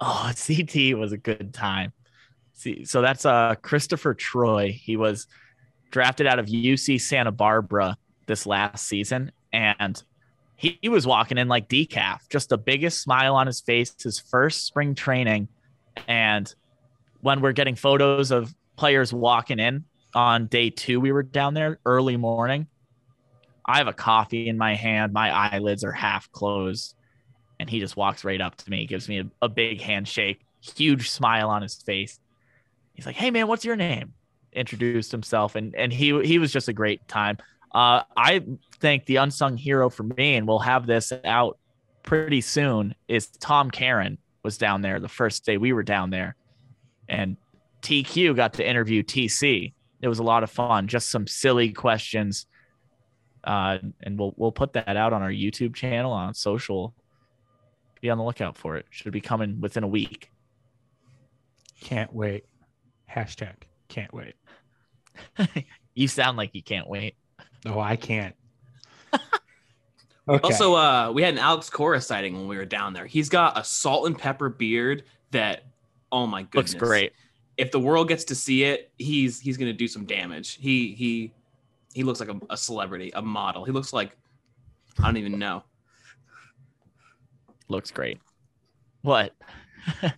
Oh, 0.00 0.32
CT 0.46 0.98
was 0.98 1.12
a 1.12 1.18
good 1.18 1.52
time. 1.54 1.92
See, 2.54 2.84
so 2.84 3.02
that's 3.02 3.24
uh 3.24 3.54
Christopher 3.62 4.14
Troye. 4.14 4.72
He 4.72 4.96
was 4.96 5.26
drafted 5.90 6.26
out 6.26 6.38
of 6.38 6.46
UC 6.46 7.00
Santa 7.00 7.32
Barbara 7.32 7.96
this 8.26 8.46
last 8.46 8.86
season, 8.86 9.32
and 9.52 10.02
he, 10.56 10.78
he 10.80 10.88
was 10.88 11.06
walking 11.06 11.38
in 11.38 11.48
like 11.48 11.68
decaf, 11.68 12.20
just 12.30 12.48
the 12.48 12.58
biggest 12.58 13.02
smile 13.02 13.34
on 13.34 13.46
his 13.46 13.60
face. 13.60 13.94
His 14.00 14.20
first 14.20 14.66
spring 14.66 14.94
training, 14.94 15.48
and 16.06 16.52
when 17.20 17.40
we're 17.40 17.52
getting 17.52 17.74
photos 17.74 18.30
of 18.30 18.54
players 18.76 19.12
walking 19.12 19.58
in 19.58 19.84
on 20.14 20.46
day 20.46 20.70
two, 20.70 21.00
we 21.00 21.12
were 21.12 21.22
down 21.22 21.54
there 21.54 21.78
early 21.84 22.16
morning. 22.16 22.66
I 23.64 23.78
have 23.78 23.86
a 23.86 23.92
coffee 23.92 24.48
in 24.48 24.58
my 24.58 24.74
hand. 24.74 25.12
My 25.12 25.30
eyelids 25.30 25.84
are 25.84 25.92
half 25.92 26.30
closed 26.32 26.94
and 27.62 27.70
he 27.70 27.78
just 27.78 27.96
walks 27.96 28.24
right 28.24 28.40
up 28.40 28.56
to 28.56 28.68
me, 28.68 28.86
gives 28.86 29.08
me 29.08 29.20
a, 29.20 29.24
a 29.40 29.48
big 29.48 29.80
handshake, 29.80 30.40
huge 30.60 31.08
smile 31.08 31.48
on 31.48 31.62
his 31.62 31.76
face. 31.76 32.18
He's 32.92 33.06
like, 33.06 33.14
"Hey 33.14 33.30
man, 33.30 33.46
what's 33.46 33.64
your 33.64 33.76
name?" 33.76 34.14
Introduced 34.52 35.12
himself, 35.12 35.54
and 35.54 35.72
and 35.76 35.92
he 35.92 36.20
he 36.24 36.40
was 36.40 36.52
just 36.52 36.66
a 36.66 36.72
great 36.72 37.06
time. 37.06 37.38
Uh, 37.72 38.02
I 38.16 38.44
think 38.80 39.06
the 39.06 39.16
unsung 39.16 39.56
hero 39.56 39.88
for 39.88 40.02
me, 40.02 40.34
and 40.34 40.46
we'll 40.46 40.58
have 40.58 40.86
this 40.86 41.12
out 41.24 41.56
pretty 42.02 42.40
soon, 42.40 42.96
is 43.06 43.28
Tom 43.28 43.70
Caron 43.70 44.18
was 44.42 44.58
down 44.58 44.82
there 44.82 44.98
the 44.98 45.08
first 45.08 45.46
day 45.46 45.56
we 45.56 45.72
were 45.72 45.84
down 45.84 46.10
there, 46.10 46.34
and 47.08 47.36
TQ 47.82 48.34
got 48.34 48.54
to 48.54 48.68
interview 48.68 49.04
TC. 49.04 49.72
It 50.00 50.08
was 50.08 50.18
a 50.18 50.24
lot 50.24 50.42
of 50.42 50.50
fun, 50.50 50.88
just 50.88 51.10
some 51.10 51.28
silly 51.28 51.72
questions. 51.72 52.46
Uh, 53.44 53.78
and 54.02 54.18
we'll 54.18 54.34
we'll 54.36 54.50
put 54.50 54.72
that 54.72 54.96
out 54.96 55.12
on 55.12 55.22
our 55.22 55.30
YouTube 55.30 55.76
channel 55.76 56.10
on 56.10 56.34
social 56.34 56.92
be 58.02 58.10
on 58.10 58.18
the 58.18 58.24
lookout 58.24 58.58
for 58.58 58.76
it. 58.76 58.84
Should 58.90 59.12
be 59.12 59.22
coming 59.22 59.60
within 59.60 59.84
a 59.84 59.88
week. 59.88 60.30
Can't 61.80 62.12
wait. 62.12 62.44
Hashtag 63.10 63.54
can't 63.88 64.12
wait. 64.12 64.34
you 65.94 66.08
sound 66.08 66.36
like 66.36 66.54
you 66.54 66.62
can't 66.62 66.88
wait. 66.88 67.14
No, 67.64 67.78
I 67.78 67.96
can't. 67.96 68.34
okay. 69.12 70.40
Also, 70.42 70.74
uh, 70.74 71.12
we 71.12 71.22
had 71.22 71.34
an 71.34 71.38
Alex 71.38 71.70
Cora 71.70 72.00
sighting 72.00 72.34
when 72.34 72.48
we 72.48 72.56
were 72.56 72.64
down 72.64 72.92
there. 72.92 73.06
He's 73.06 73.28
got 73.28 73.58
a 73.58 73.62
salt 73.62 74.06
and 74.06 74.18
pepper 74.18 74.48
beard 74.48 75.04
that, 75.30 75.64
oh 76.10 76.26
my 76.26 76.42
goodness, 76.42 76.72
Looks 76.72 76.84
great. 76.84 77.12
If 77.56 77.70
the 77.70 77.80
world 77.80 78.08
gets 78.08 78.24
to 78.24 78.34
see 78.34 78.64
it, 78.64 78.90
he's 78.98 79.38
he's 79.38 79.58
gonna 79.58 79.74
do 79.74 79.86
some 79.86 80.06
damage. 80.06 80.54
He 80.54 80.94
he 80.94 81.32
he 81.92 82.02
looks 82.02 82.18
like 82.18 82.30
a, 82.30 82.40
a 82.48 82.56
celebrity, 82.56 83.12
a 83.14 83.22
model. 83.22 83.64
He 83.64 83.72
looks 83.72 83.92
like 83.92 84.16
I 84.98 85.04
don't 85.04 85.18
even 85.18 85.38
know. 85.38 85.62
Looks 87.68 87.90
great. 87.90 88.18
What? 89.02 89.34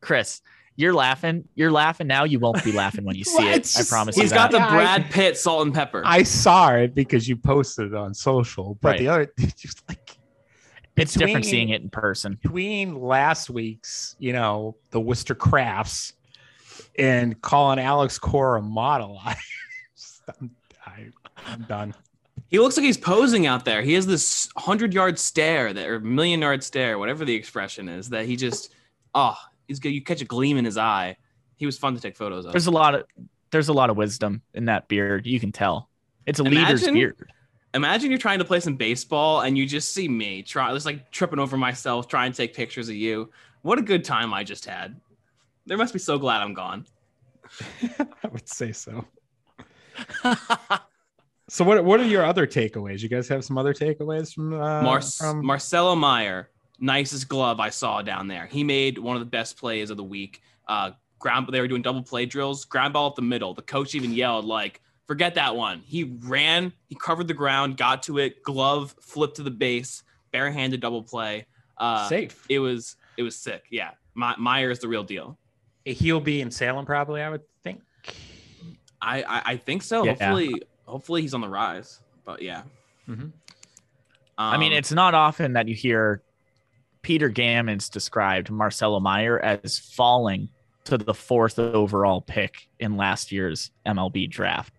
Chris, 0.00 0.40
you're 0.76 0.92
laughing. 0.94 1.48
You're 1.54 1.70
laughing 1.70 2.06
now. 2.06 2.24
You 2.24 2.38
won't 2.40 2.62
be 2.64 2.72
laughing 2.72 3.04
when 3.04 3.14
you 3.16 3.24
see 3.24 3.48
it. 3.48 3.56
it's 3.58 3.78
I 3.80 3.84
promise 3.94 4.16
He's 4.16 4.30
you 4.30 4.36
got 4.36 4.50
that. 4.50 4.68
the 4.68 4.74
Brad 4.74 5.10
Pitt 5.10 5.36
salt 5.38 5.64
and 5.66 5.74
pepper. 5.74 6.02
I 6.04 6.22
saw 6.24 6.70
it 6.74 6.94
because 6.94 7.28
you 7.28 7.36
posted 7.36 7.86
it 7.88 7.94
on 7.94 8.12
social, 8.14 8.76
but 8.80 8.90
Right. 8.90 8.98
the 8.98 9.08
other 9.08 9.32
just 9.56 9.82
like 9.88 10.18
it's 10.96 11.14
different 11.14 11.44
seeing 11.44 11.70
it 11.70 11.82
in 11.82 11.90
person. 11.90 12.38
between 12.42 12.94
last 13.00 13.50
week's, 13.50 14.14
you 14.18 14.32
know, 14.32 14.76
the 14.90 15.00
Worcester 15.00 15.34
Crafts 15.34 16.12
and 16.98 17.40
calling 17.40 17.78
Alex 17.80 18.18
Cora 18.18 18.60
a 18.60 18.62
model, 18.62 19.20
I, 19.24 19.36
I'm, 20.40 20.50
I, 20.86 21.06
I'm 21.46 21.62
done. 21.62 21.94
He 22.54 22.60
looks 22.60 22.76
like 22.76 22.86
he's 22.86 22.96
posing 22.96 23.48
out 23.48 23.64
there. 23.64 23.82
He 23.82 23.94
has 23.94 24.06
this 24.06 24.48
hundred 24.56 24.94
yard 24.94 25.18
stare 25.18 25.72
that 25.72 25.88
or 25.88 25.98
million 25.98 26.40
yard 26.40 26.62
stare, 26.62 27.00
whatever 27.00 27.24
the 27.24 27.34
expression 27.34 27.88
is, 27.88 28.10
that 28.10 28.26
he 28.26 28.36
just 28.36 28.72
oh, 29.12 29.36
he's 29.66 29.80
good. 29.80 29.88
You 29.88 30.00
catch 30.00 30.22
a 30.22 30.24
gleam 30.24 30.56
in 30.56 30.64
his 30.64 30.78
eye. 30.78 31.16
He 31.56 31.66
was 31.66 31.76
fun 31.76 31.96
to 31.96 32.00
take 32.00 32.16
photos 32.16 32.46
of. 32.46 32.52
There's 32.52 32.68
a 32.68 32.70
lot 32.70 32.94
of 32.94 33.06
there's 33.50 33.70
a 33.70 33.72
lot 33.72 33.90
of 33.90 33.96
wisdom 33.96 34.40
in 34.54 34.66
that 34.66 34.86
beard. 34.86 35.26
You 35.26 35.40
can 35.40 35.50
tell. 35.50 35.88
It's 36.26 36.38
a 36.38 36.44
leader's 36.44 36.86
beard. 36.86 37.32
Imagine 37.74 38.12
you're 38.12 38.20
trying 38.20 38.38
to 38.38 38.44
play 38.44 38.60
some 38.60 38.76
baseball 38.76 39.40
and 39.40 39.58
you 39.58 39.66
just 39.66 39.92
see 39.92 40.06
me 40.06 40.44
try 40.44 40.72
just 40.72 40.86
like 40.86 41.10
tripping 41.10 41.40
over 41.40 41.56
myself, 41.56 42.06
trying 42.06 42.30
to 42.30 42.36
take 42.36 42.54
pictures 42.54 42.88
of 42.88 42.94
you. 42.94 43.32
What 43.62 43.80
a 43.80 43.82
good 43.82 44.04
time 44.04 44.32
I 44.32 44.44
just 44.44 44.64
had. 44.64 45.00
They 45.66 45.74
must 45.74 45.92
be 45.92 45.98
so 45.98 46.18
glad 46.18 46.40
I'm 46.40 46.54
gone. 46.54 46.86
I 47.98 48.28
would 48.30 48.48
say 48.48 48.70
so. 48.70 49.04
So 51.54 51.62
what 51.62 51.84
what 51.84 52.00
are 52.00 52.04
your 52.04 52.24
other 52.24 52.48
takeaways? 52.48 53.00
You 53.00 53.08
guys 53.08 53.28
have 53.28 53.44
some 53.44 53.56
other 53.56 53.72
takeaways 53.72 54.34
from 54.34 54.54
uh, 54.54 54.82
Mar- 54.82 55.00
from 55.00 55.46
Marcelo 55.46 55.94
Mayer, 55.94 56.50
nicest 56.80 57.28
glove 57.28 57.60
I 57.60 57.70
saw 57.70 58.02
down 58.02 58.26
there. 58.26 58.46
He 58.46 58.64
made 58.64 58.98
one 58.98 59.14
of 59.14 59.20
the 59.20 59.26
best 59.26 59.56
plays 59.56 59.88
of 59.90 59.96
the 59.96 60.02
week. 60.02 60.42
Uh, 60.66 60.90
ground, 61.20 61.48
they 61.52 61.60
were 61.60 61.68
doing 61.68 61.80
double 61.80 62.02
play 62.02 62.26
drills, 62.26 62.64
ground 62.64 62.94
ball 62.94 63.06
up 63.06 63.14
the 63.14 63.22
middle. 63.22 63.54
The 63.54 63.62
coach 63.62 63.94
even 63.94 64.12
yelled 64.12 64.44
like, 64.44 64.80
"Forget 65.06 65.36
that 65.36 65.54
one." 65.54 65.78
He 65.86 66.02
ran, 66.24 66.72
he 66.88 66.96
covered 66.96 67.28
the 67.28 67.34
ground, 67.34 67.76
got 67.76 68.02
to 68.04 68.18
it, 68.18 68.42
glove, 68.42 68.96
flipped 69.00 69.36
to 69.36 69.44
the 69.44 69.52
base, 69.52 70.02
barehanded 70.32 70.80
double 70.80 71.04
play. 71.04 71.46
Uh, 71.78 72.08
safe? 72.08 72.44
it 72.48 72.58
was 72.58 72.96
it 73.16 73.22
was 73.22 73.36
sick. 73.36 73.62
Yeah, 73.70 73.90
My- 74.14 74.34
Mayer 74.40 74.72
is 74.72 74.80
the 74.80 74.88
real 74.88 75.04
deal. 75.04 75.38
He'll 75.84 76.18
be 76.18 76.40
in 76.40 76.50
Salem 76.50 76.84
probably, 76.84 77.22
I 77.22 77.30
would 77.30 77.42
think. 77.62 77.80
I 79.00 79.22
I, 79.22 79.42
I 79.52 79.56
think 79.56 79.84
so. 79.84 80.02
Yeah. 80.02 80.14
Hopefully, 80.14 80.60
hopefully 80.86 81.22
he's 81.22 81.34
on 81.34 81.40
the 81.40 81.48
rise. 81.48 82.00
But 82.24 82.42
yeah. 82.42 82.62
Mhm. 83.08 83.32
I 84.36 84.56
mean, 84.56 84.72
Um, 84.72 84.78
it's 84.78 84.92
not 84.92 85.14
often 85.14 85.52
that 85.52 85.68
you 85.68 85.74
hear 85.74 86.22
Peter 87.02 87.30
Gammons 87.30 87.90
described 87.90 88.50
Marcelo 88.50 88.98
Mayer 88.98 89.38
as 89.38 89.78
falling 89.78 90.48
to 90.84 90.98
the 90.98 91.14
fourth 91.14 91.58
overall 91.58 92.20
pick 92.20 92.68
in 92.78 92.96
last 92.96 93.30
year's 93.32 93.70
MLB 93.86 94.26
draft. 94.26 94.74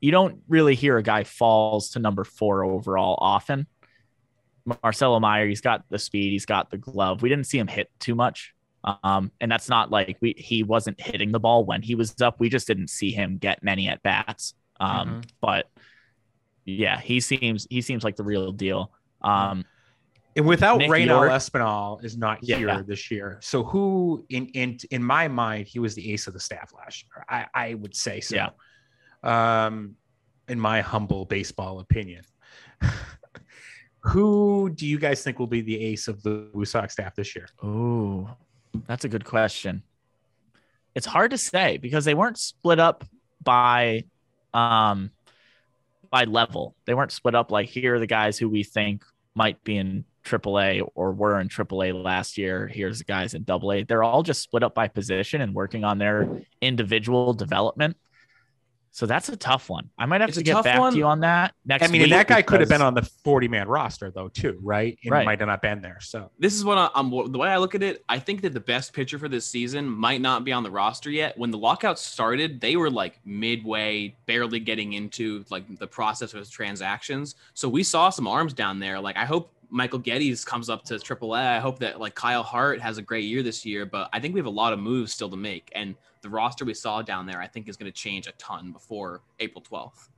You 0.00 0.10
don't 0.10 0.42
really 0.48 0.74
hear 0.74 0.98
a 0.98 1.02
guy 1.02 1.24
falls 1.24 1.90
to 1.90 1.98
number 1.98 2.24
four 2.24 2.64
overall 2.64 3.16
often. 3.20 3.66
Marcelo 4.82 5.20
Mayer, 5.20 5.46
he's 5.46 5.60
got 5.60 5.84
the 5.88 5.98
speed, 5.98 6.32
he's 6.32 6.46
got 6.46 6.70
the 6.70 6.76
glove. 6.78 7.22
We 7.22 7.28
didn't 7.28 7.46
see 7.46 7.58
him 7.58 7.68
hit 7.68 7.90
too 8.00 8.14
much. 8.14 8.52
Um, 9.02 9.32
and 9.40 9.50
that's 9.50 9.68
not 9.68 9.90
like 9.90 10.16
we 10.20 10.34
he 10.36 10.62
wasn't 10.62 11.00
hitting 11.00 11.32
the 11.32 11.40
ball 11.40 11.64
when 11.64 11.82
he 11.82 11.94
was 11.94 12.14
up. 12.20 12.38
We 12.38 12.48
just 12.48 12.66
didn't 12.66 12.88
see 12.88 13.10
him 13.10 13.36
get 13.38 13.62
many 13.62 13.88
at 13.88 14.02
bats. 14.02 14.54
Um, 14.80 15.22
but 15.40 15.68
yeah, 16.64 17.00
he 17.00 17.20
seems 17.20 17.66
he 17.70 17.80
seems 17.80 18.04
like 18.04 18.16
the 18.16 18.24
real 18.24 18.52
deal. 18.52 18.92
Um, 19.22 19.64
And 20.36 20.46
without 20.46 20.78
Nick 20.78 20.90
Espinal 20.90 22.04
is 22.04 22.16
not 22.18 22.38
Yeah. 22.42 22.58
here 22.58 22.82
this 22.86 23.10
year. 23.10 23.38
So 23.40 23.62
who 23.64 24.24
in 24.28 24.46
in 24.48 24.78
in 24.90 25.02
my 25.02 25.28
mind, 25.28 25.66
he 25.66 25.78
was 25.78 25.94
the 25.94 26.12
ace 26.12 26.26
of 26.26 26.34
the 26.34 26.40
staff 26.40 26.72
last 26.76 27.04
year. 27.04 27.24
I, 27.28 27.46
I 27.54 27.74
would 27.74 27.94
say 27.96 28.20
so. 28.20 28.36
Yeah. 28.36 28.50
Um 29.66 29.96
in 30.48 30.60
my 30.60 30.80
humble 30.82 31.24
baseball 31.24 31.80
opinion. 31.80 32.24
who 34.00 34.70
do 34.70 34.86
you 34.86 34.98
guys 34.98 35.22
think 35.22 35.38
will 35.38 35.46
be 35.46 35.60
the 35.62 35.78
ace 35.84 36.06
of 36.08 36.22
the 36.22 36.48
Woo 36.52 36.64
Sox 36.64 36.92
staff 36.92 37.14
this 37.16 37.34
year? 37.34 37.48
Oh, 37.62 38.30
that's 38.86 39.04
a 39.04 39.08
good 39.08 39.24
question. 39.24 39.82
it's 40.94 41.06
hard 41.06 41.30
to 41.32 41.38
say 41.38 41.76
because 41.78 42.04
they 42.04 42.14
weren't 42.14 42.38
split 42.38 42.78
up 42.78 43.04
by 43.42 44.04
um 44.56 45.10
by 46.10 46.24
level. 46.24 46.74
They 46.86 46.94
weren't 46.94 47.12
split 47.12 47.34
up 47.34 47.50
like 47.50 47.68
here 47.68 47.96
are 47.96 48.00
the 48.00 48.06
guys 48.06 48.38
who 48.38 48.48
we 48.48 48.62
think 48.62 49.04
might 49.34 49.62
be 49.64 49.76
in 49.76 50.04
AAA 50.24 50.86
or 50.94 51.12
were 51.12 51.38
in 51.40 51.48
AAA 51.48 52.02
last 52.02 52.38
year. 52.38 52.66
Here's 52.66 52.98
the 52.98 53.04
guys 53.04 53.34
in 53.34 53.44
AA. 53.48 53.82
They're 53.86 54.02
all 54.02 54.22
just 54.22 54.42
split 54.42 54.62
up 54.62 54.74
by 54.74 54.88
position 54.88 55.40
and 55.40 55.54
working 55.54 55.84
on 55.84 55.98
their 55.98 56.42
individual 56.60 57.32
development. 57.34 57.96
So 58.96 59.04
that's 59.04 59.28
a 59.28 59.36
tough 59.36 59.68
one. 59.68 59.90
I 59.98 60.06
might 60.06 60.22
have 60.22 60.30
It's 60.30 60.38
to 60.38 60.42
get 60.42 60.54
tough 60.54 60.64
back 60.64 60.80
one. 60.80 60.92
to 60.94 60.98
you 60.98 61.04
on 61.04 61.20
that 61.20 61.54
next 61.66 61.82
I 61.84 61.88
mean, 61.88 62.00
week 62.00 62.12
and 62.12 62.18
that 62.18 62.28
guy 62.28 62.40
could 62.40 62.60
have 62.60 62.70
been 62.70 62.80
on 62.80 62.94
the 62.94 63.02
40 63.02 63.46
man 63.46 63.68
roster 63.68 64.10
though, 64.10 64.28
too, 64.28 64.58
right? 64.62 64.98
And 65.04 65.12
Right. 65.12 65.20
he 65.20 65.26
might 65.26 65.38
have 65.38 65.48
not 65.48 65.60
been 65.60 65.82
there. 65.82 65.98
So 66.00 66.30
This 66.38 66.54
is 66.54 66.64
what 66.64 66.78
I, 66.78 66.88
I'm. 66.94 67.10
The 67.10 67.36
way 67.36 67.50
I 67.50 67.58
look 67.58 67.74
at 67.74 67.82
it, 67.82 68.02
I 68.08 68.18
think 68.18 68.40
that 68.40 68.54
the 68.54 68.60
best 68.60 68.94
pitcher 68.94 69.18
for 69.18 69.28
this 69.28 69.44
season 69.44 69.86
might 69.86 70.22
not 70.22 70.46
be 70.46 70.52
on 70.52 70.62
the 70.62 70.70
roster 70.70 71.10
yet. 71.10 71.36
When 71.36 71.50
the 71.50 71.58
lockout 71.58 71.98
started, 71.98 72.58
they 72.58 72.76
were 72.76 72.88
like 72.90 73.20
midway, 73.26 74.16
barely 74.24 74.60
getting 74.60 74.94
into 74.94 75.44
like 75.50 75.78
the 75.78 75.86
process 75.86 76.32
of 76.32 76.50
transactions. 76.50 77.34
So 77.52 77.68
we 77.68 77.82
saw 77.82 78.08
some 78.08 78.26
arms 78.26 78.54
down 78.54 78.78
there. 78.78 78.98
Like 78.98 79.18
I 79.18 79.26
hope 79.26 79.52
Michael 79.68 80.00
Gettys 80.00 80.42
comes 80.46 80.70
up 80.70 80.84
to 80.86 80.94
AAA. 80.94 81.36
I 81.56 81.58
hope 81.58 81.80
that 81.80 82.00
like 82.00 82.14
Kyle 82.14 82.42
Hart 82.42 82.80
has 82.80 82.96
a 82.96 83.02
great 83.02 83.24
year 83.26 83.42
this 83.42 83.66
year. 83.66 83.84
But 83.84 84.08
I 84.14 84.20
think 84.20 84.32
we 84.32 84.40
have 84.40 84.46
a 84.46 84.50
lot 84.50 84.72
of 84.72 84.78
moves 84.78 85.12
still 85.12 85.28
to 85.28 85.36
make, 85.36 85.70
and 85.74 85.96
the 86.26 86.30
roster 86.30 86.64
we 86.64 86.74
saw 86.74 87.02
down 87.02 87.26
there, 87.26 87.40
I 87.40 87.46
think, 87.46 87.68
is 87.68 87.76
going 87.76 87.90
to 87.90 87.96
change 87.96 88.26
a 88.26 88.32
ton 88.32 88.72
before 88.72 89.22
April 89.40 89.62
12th. 89.62 90.08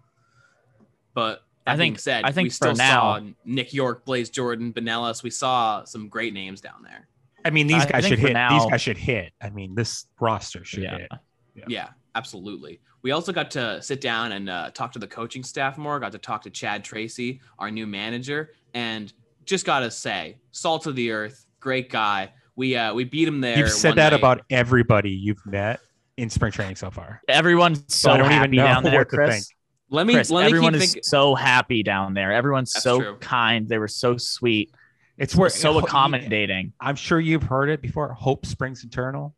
But 1.14 1.42
I 1.66 1.76
think- 1.76 1.94
being 1.94 1.98
said, 1.98 2.24
I 2.24 2.32
think 2.32 2.46
we 2.46 2.50
for 2.50 2.54
still 2.54 2.74
now- 2.74 3.18
saw 3.18 3.20
Nick 3.44 3.72
Yorke, 3.74 4.04
Blaze 4.04 4.30
Jordan, 4.30 4.72
Benellis. 4.72 5.22
We 5.22 5.30
saw 5.30 5.84
some 5.84 6.08
great 6.08 6.32
names 6.34 6.60
down 6.60 6.82
there. 6.82 7.08
I 7.44 7.50
mean, 7.50 7.66
these 7.66 7.84
I 7.84 7.90
guys 7.90 8.06
should 8.06 8.18
hit. 8.18 8.32
now- 8.32 8.58
these 8.58 8.70
guys 8.70 8.80
should 8.80 8.98
hit. 8.98 9.32
I 9.40 9.50
mean, 9.50 9.74
this 9.74 10.06
roster 10.20 10.64
should 10.64 10.82
Yeah. 10.82 10.98
hit. 10.98 11.08
Yeah. 11.54 11.64
Yeah, 11.68 11.88
absolutely. 12.14 12.80
We 13.02 13.10
also 13.12 13.32
got 13.32 13.50
to 13.52 13.80
sit 13.82 14.00
down 14.00 14.32
and 14.32 14.48
uh, 14.50 14.70
talk 14.72 14.92
to 14.92 14.98
the 14.98 15.06
coaching 15.06 15.42
staff 15.44 15.78
more. 15.78 15.98
Got 16.00 16.12
to 16.12 16.18
talk 16.18 16.42
to 16.42 16.50
Chad 16.50 16.84
Tracy, 16.84 17.40
our 17.58 17.70
new 17.70 17.86
manager, 17.86 18.52
and 18.74 19.12
just 19.44 19.64
gotta 19.64 19.90
say, 19.90 20.36
salt 20.50 20.86
of 20.86 20.94
the 20.94 21.10
earth, 21.10 21.46
great 21.60 21.90
guy. 21.90 22.32
We 22.54 22.76
uh, 22.76 22.92
we 22.92 23.04
beat 23.04 23.26
him 23.26 23.40
there. 23.40 23.56
You've 23.56 23.70
said 23.70 23.90
one 23.90 23.96
that 23.96 24.10
night. 24.12 24.18
about 24.18 24.42
everybody 24.50 25.10
you've 25.10 25.44
met 25.46 25.80
in 26.18 26.28
spring 26.28 26.52
training 26.52 26.76
so 26.76 26.90
far. 26.90 27.22
everyone's 27.28 27.82
so 27.94 28.10
I 28.10 28.16
don't 28.18 28.26
even 28.26 28.38
happy 28.38 28.56
know 28.58 28.64
down 28.64 28.82
there, 28.84 29.04
Chris. 29.04 29.34
think. 29.34 29.44
Let 29.90 30.06
me 30.06 30.14
Chris, 30.14 30.30
let 30.30 30.42
me 30.42 30.46
everyone 30.48 30.72
keep 30.74 30.82
is 30.82 30.88
thinking. 30.92 31.02
so 31.04 31.34
happy 31.34 31.82
down 31.82 32.12
there. 32.12 32.32
Everyone's 32.32 32.72
That's 32.72 32.82
so 32.84 33.00
true. 33.00 33.16
kind. 33.20 33.66
They 33.68 33.78
were 33.78 33.88
so 33.88 34.16
sweet, 34.18 34.70
It's 35.16 35.34
where 35.34 35.48
so 35.48 35.78
accommodating. 35.78 36.74
I'm 36.78 36.96
sure 36.96 37.18
you've 37.18 37.44
heard 37.44 37.70
it 37.70 37.80
before. 37.80 38.12
Hope 38.12 38.44
springs 38.44 38.84
eternal, 38.84 39.34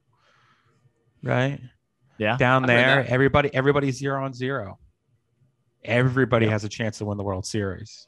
right? 1.23 1.61
Yeah. 2.19 2.37
Down 2.37 2.65
there, 2.67 3.07
everybody, 3.09 3.55
everybody's 3.55 3.97
zero 3.99 4.25
on 4.25 4.33
zero. 4.33 4.79
Everybody 5.85 6.47
Yeah. 6.47 6.53
has 6.53 6.65
a 6.65 6.69
chance 6.69 6.99
to 6.99 7.05
win 7.05 7.17
the 7.17 7.25
World 7.25 7.47
Series. 7.47 8.07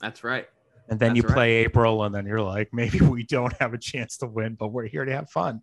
That's 0.00 0.22
right. 0.22 0.46
And 0.90 0.98
then 1.00 1.16
you 1.16 1.22
That's 1.22 1.30
right. 1.32 1.36
play 1.36 1.52
April, 1.64 2.04
and 2.04 2.14
then 2.14 2.26
you're 2.26 2.40
like, 2.42 2.68
maybe 2.72 3.00
we 3.00 3.22
don't 3.24 3.52
have 3.60 3.74
a 3.74 3.78
chance 3.78 4.18
to 4.18 4.26
win, 4.26 4.54
but 4.54 4.68
we're 4.68 4.86
here 4.86 5.04
to 5.04 5.12
have 5.12 5.30
fun. 5.30 5.62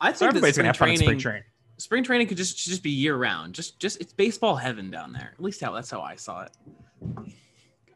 I 0.00 0.08
think 0.12 0.18
that 0.18 0.26
everybody's 0.28 0.54
spring 0.54 0.64
gonna 0.64 0.68
have 0.68 0.76
fun 0.76 0.88
in 0.90 0.94
training, 0.96 1.06
spring 1.06 1.18
training. 1.18 1.42
spring 1.78 2.04
training 2.04 2.26
could 2.28 2.36
just 2.36 2.58
just 2.58 2.82
be 2.82 2.90
year 2.90 3.16
round. 3.16 3.54
Just 3.54 3.78
just 3.80 4.00
it's 4.00 4.12
baseball 4.12 4.56
heaven 4.56 4.90
down 4.90 5.12
there. 5.12 5.32
At 5.34 5.42
least 5.42 5.60
how 5.60 5.72
that's 5.72 5.90
how 5.90 6.00
I 6.00 6.16
saw 6.16 6.42
it. 6.42 6.50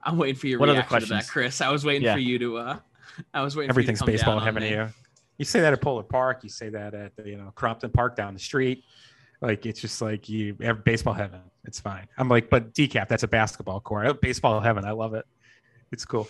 I'm 0.03 0.19
waiting 0.19 0.37
for 0.37 0.47
your 0.47 0.59
What 0.61 0.69
other 0.69 0.79
reaction 0.79 1.01
to 1.01 1.07
that, 1.07 1.11
questions? 1.11 1.31
Chris. 1.31 1.61
I 1.61 1.71
was 1.71 1.85
waiting 1.85 2.03
Yeah. 2.03 2.15
for 2.15 2.21
you 2.21 2.39
to. 2.39 2.57
uh 2.59 2.79
I 3.35 3.43
was 3.43 3.57
waiting. 3.57 3.71
Everything's 3.71 4.01
for 4.01 4.05
you 4.11 4.19
to 4.19 4.19
baseball 4.19 4.35
down 4.39 4.43
in 4.43 4.49
on 4.49 4.55
heaven 4.55 4.63
to 4.63 4.69
me. 4.69 4.83
you. 4.89 4.95
You 5.39 5.45
say 5.45 5.61
that 5.61 5.73
at 5.73 5.81
Polar 5.83 6.03
Park. 6.03 6.41
You 6.45 6.49
say 6.51 6.69
that 6.71 6.95
at 6.95 7.17
the, 7.17 7.29
you 7.29 7.37
know 7.37 7.53
Crompton 7.55 7.91
Park 7.91 8.17
down 8.17 8.35
the 8.35 8.41
street. 8.41 8.85
Like 9.41 9.67
it's 9.67 9.81
just 9.81 10.01
like 10.01 10.29
you 10.29 10.57
have 10.63 10.85
baseball 10.85 11.15
heaven. 11.15 11.41
It's 11.65 11.81
fine. 11.81 12.07
I'm 12.17 12.29
like, 12.29 12.49
but 12.49 12.73
decaf. 12.73 13.09
That's 13.09 13.23
a 13.25 13.29
basketball 13.29 13.81
court. 13.81 14.07
Oh, 14.07 14.15
Baseball 14.15 14.61
heaven. 14.61 14.85
I 14.85 14.93
love 14.93 15.15
it. 15.15 15.27
It's 15.93 16.05
cool. 16.05 16.29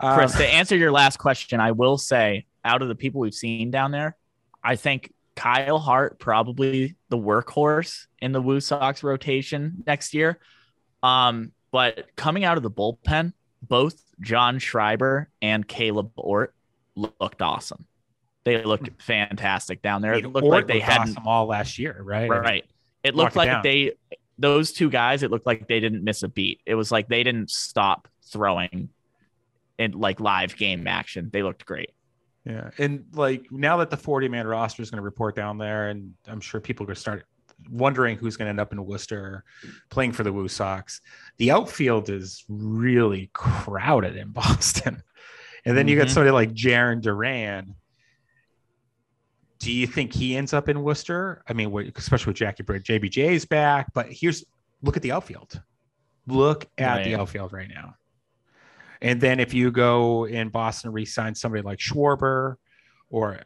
Um, 0.00 0.16
Chris, 0.16 0.34
to 0.36 0.46
answer 0.46 0.76
your 0.76 0.92
last 0.92 1.18
question, 1.18 1.58
I 1.60 1.72
will 1.72 1.98
say 1.98 2.46
out 2.64 2.80
of 2.82 2.88
the 2.88 2.94
people 2.94 3.20
we've 3.20 3.34
seen 3.34 3.70
down 3.72 3.90
there, 3.90 4.16
I 4.62 4.76
think 4.76 5.12
Kyle 5.36 5.78
Hart 5.78 6.18
probably 6.18 6.96
the 7.08 7.18
workhorse 7.18 8.06
in 8.20 8.32
the 8.32 8.42
Woo 8.42 8.60
Sox 8.60 9.02
rotation 9.02 9.84
next 9.86 10.14
year. 10.14 10.38
Um, 11.02 11.52
but 11.70 12.14
coming 12.16 12.44
out 12.44 12.56
of 12.56 12.62
the 12.62 12.70
bullpen, 12.70 13.32
both 13.62 14.02
John 14.20 14.58
Schreiber 14.58 15.30
and 15.40 15.66
Kaleb 15.66 16.10
Ort 16.16 16.54
looked 16.96 17.42
awesome. 17.42 17.86
They 18.44 18.64
looked 18.64 19.02
fantastic 19.02 19.82
down 19.82 20.02
there. 20.02 20.14
It 20.14 20.26
looked 20.26 20.44
Ort 20.44 20.54
like 20.54 20.66
they 20.66 20.80
hadn't 20.80 21.10
awesome 21.10 21.28
all 21.28 21.46
last 21.46 21.78
year, 21.78 22.00
right? 22.02 22.28
right. 22.28 22.64
It 23.04 23.14
looked 23.14 23.36
it 23.36 23.38
like 23.38 23.48
down. 23.48 23.62
they 23.62 23.92
those 24.38 24.72
two 24.72 24.88
guys, 24.88 25.22
it 25.22 25.30
looked 25.30 25.46
like 25.46 25.68
they 25.68 25.80
didn't 25.80 26.04
miss 26.04 26.22
a 26.22 26.28
beat. 26.28 26.60
It 26.64 26.74
was 26.74 26.90
like 26.90 27.08
they 27.08 27.22
didn't 27.22 27.50
stop 27.50 28.08
throwing 28.24 28.88
in 29.78 29.92
like 29.92 30.20
live 30.20 30.56
game 30.56 30.86
action. 30.86 31.30
They 31.32 31.42
looked 31.42 31.66
great. 31.66 31.90
Yeah, 32.48 32.70
and 32.78 33.04
like 33.12 33.46
now 33.52 33.76
that 33.76 33.90
the 33.90 33.96
40 33.98 34.28
man 34.28 34.46
roster 34.46 34.80
is 34.82 34.90
going 34.90 34.96
to 34.96 35.04
report 35.04 35.36
down 35.36 35.58
there, 35.58 35.90
and 35.90 36.14
I'm 36.26 36.40
sure 36.40 36.60
people 36.60 36.84
are 36.84 36.86
going 36.88 36.94
to 36.94 37.00
start 37.00 37.26
wondering 37.70 38.16
who's 38.16 38.36
going 38.38 38.46
to 38.46 38.50
end 38.50 38.60
up 38.60 38.72
in 38.72 38.82
Worcester 38.86 39.44
playing 39.90 40.12
for 40.12 40.22
the 40.22 40.32
Woo 40.32 40.48
Sox. 40.48 41.00
The 41.36 41.50
outfield 41.50 42.08
is 42.08 42.44
really 42.48 43.30
crowded 43.34 44.16
in 44.16 44.28
Boston, 44.32 45.02
and 45.66 45.76
then 45.76 45.88
you 45.88 45.96
got 45.96 46.06
Mhm. 46.06 46.10
somebody 46.10 46.30
like 46.30 46.52
Jarren 46.54 47.02
Duran. 47.02 47.74
Do 49.58 49.72
you 49.72 49.86
think 49.88 50.14
he 50.14 50.36
ends 50.36 50.52
up 50.54 50.68
in 50.68 50.82
Worcester? 50.82 51.42
I 51.48 51.52
mean, 51.52 51.92
especially 51.96 52.30
with 52.30 52.36
Jackie 52.36 52.62
Britt, 52.62 52.84
JBJ's 52.84 53.44
back, 53.44 53.92
but 53.92 54.06
here's 54.08 54.44
look 54.82 54.96
at 54.96 55.02
the 55.02 55.12
outfield. 55.12 55.60
Look 56.28 56.66
at 56.78 57.02
the 57.04 57.16
outfield 57.16 57.52
right 57.52 57.68
now. 57.68 57.94
And 59.00 59.20
then 59.20 59.38
if 59.40 59.54
you 59.54 59.70
go 59.70 60.26
in 60.26 60.48
Boston, 60.48 60.92
re-sign 60.92 61.34
somebody 61.34 61.62
like 61.62 61.78
Schwarber, 61.78 62.56
or 63.10 63.40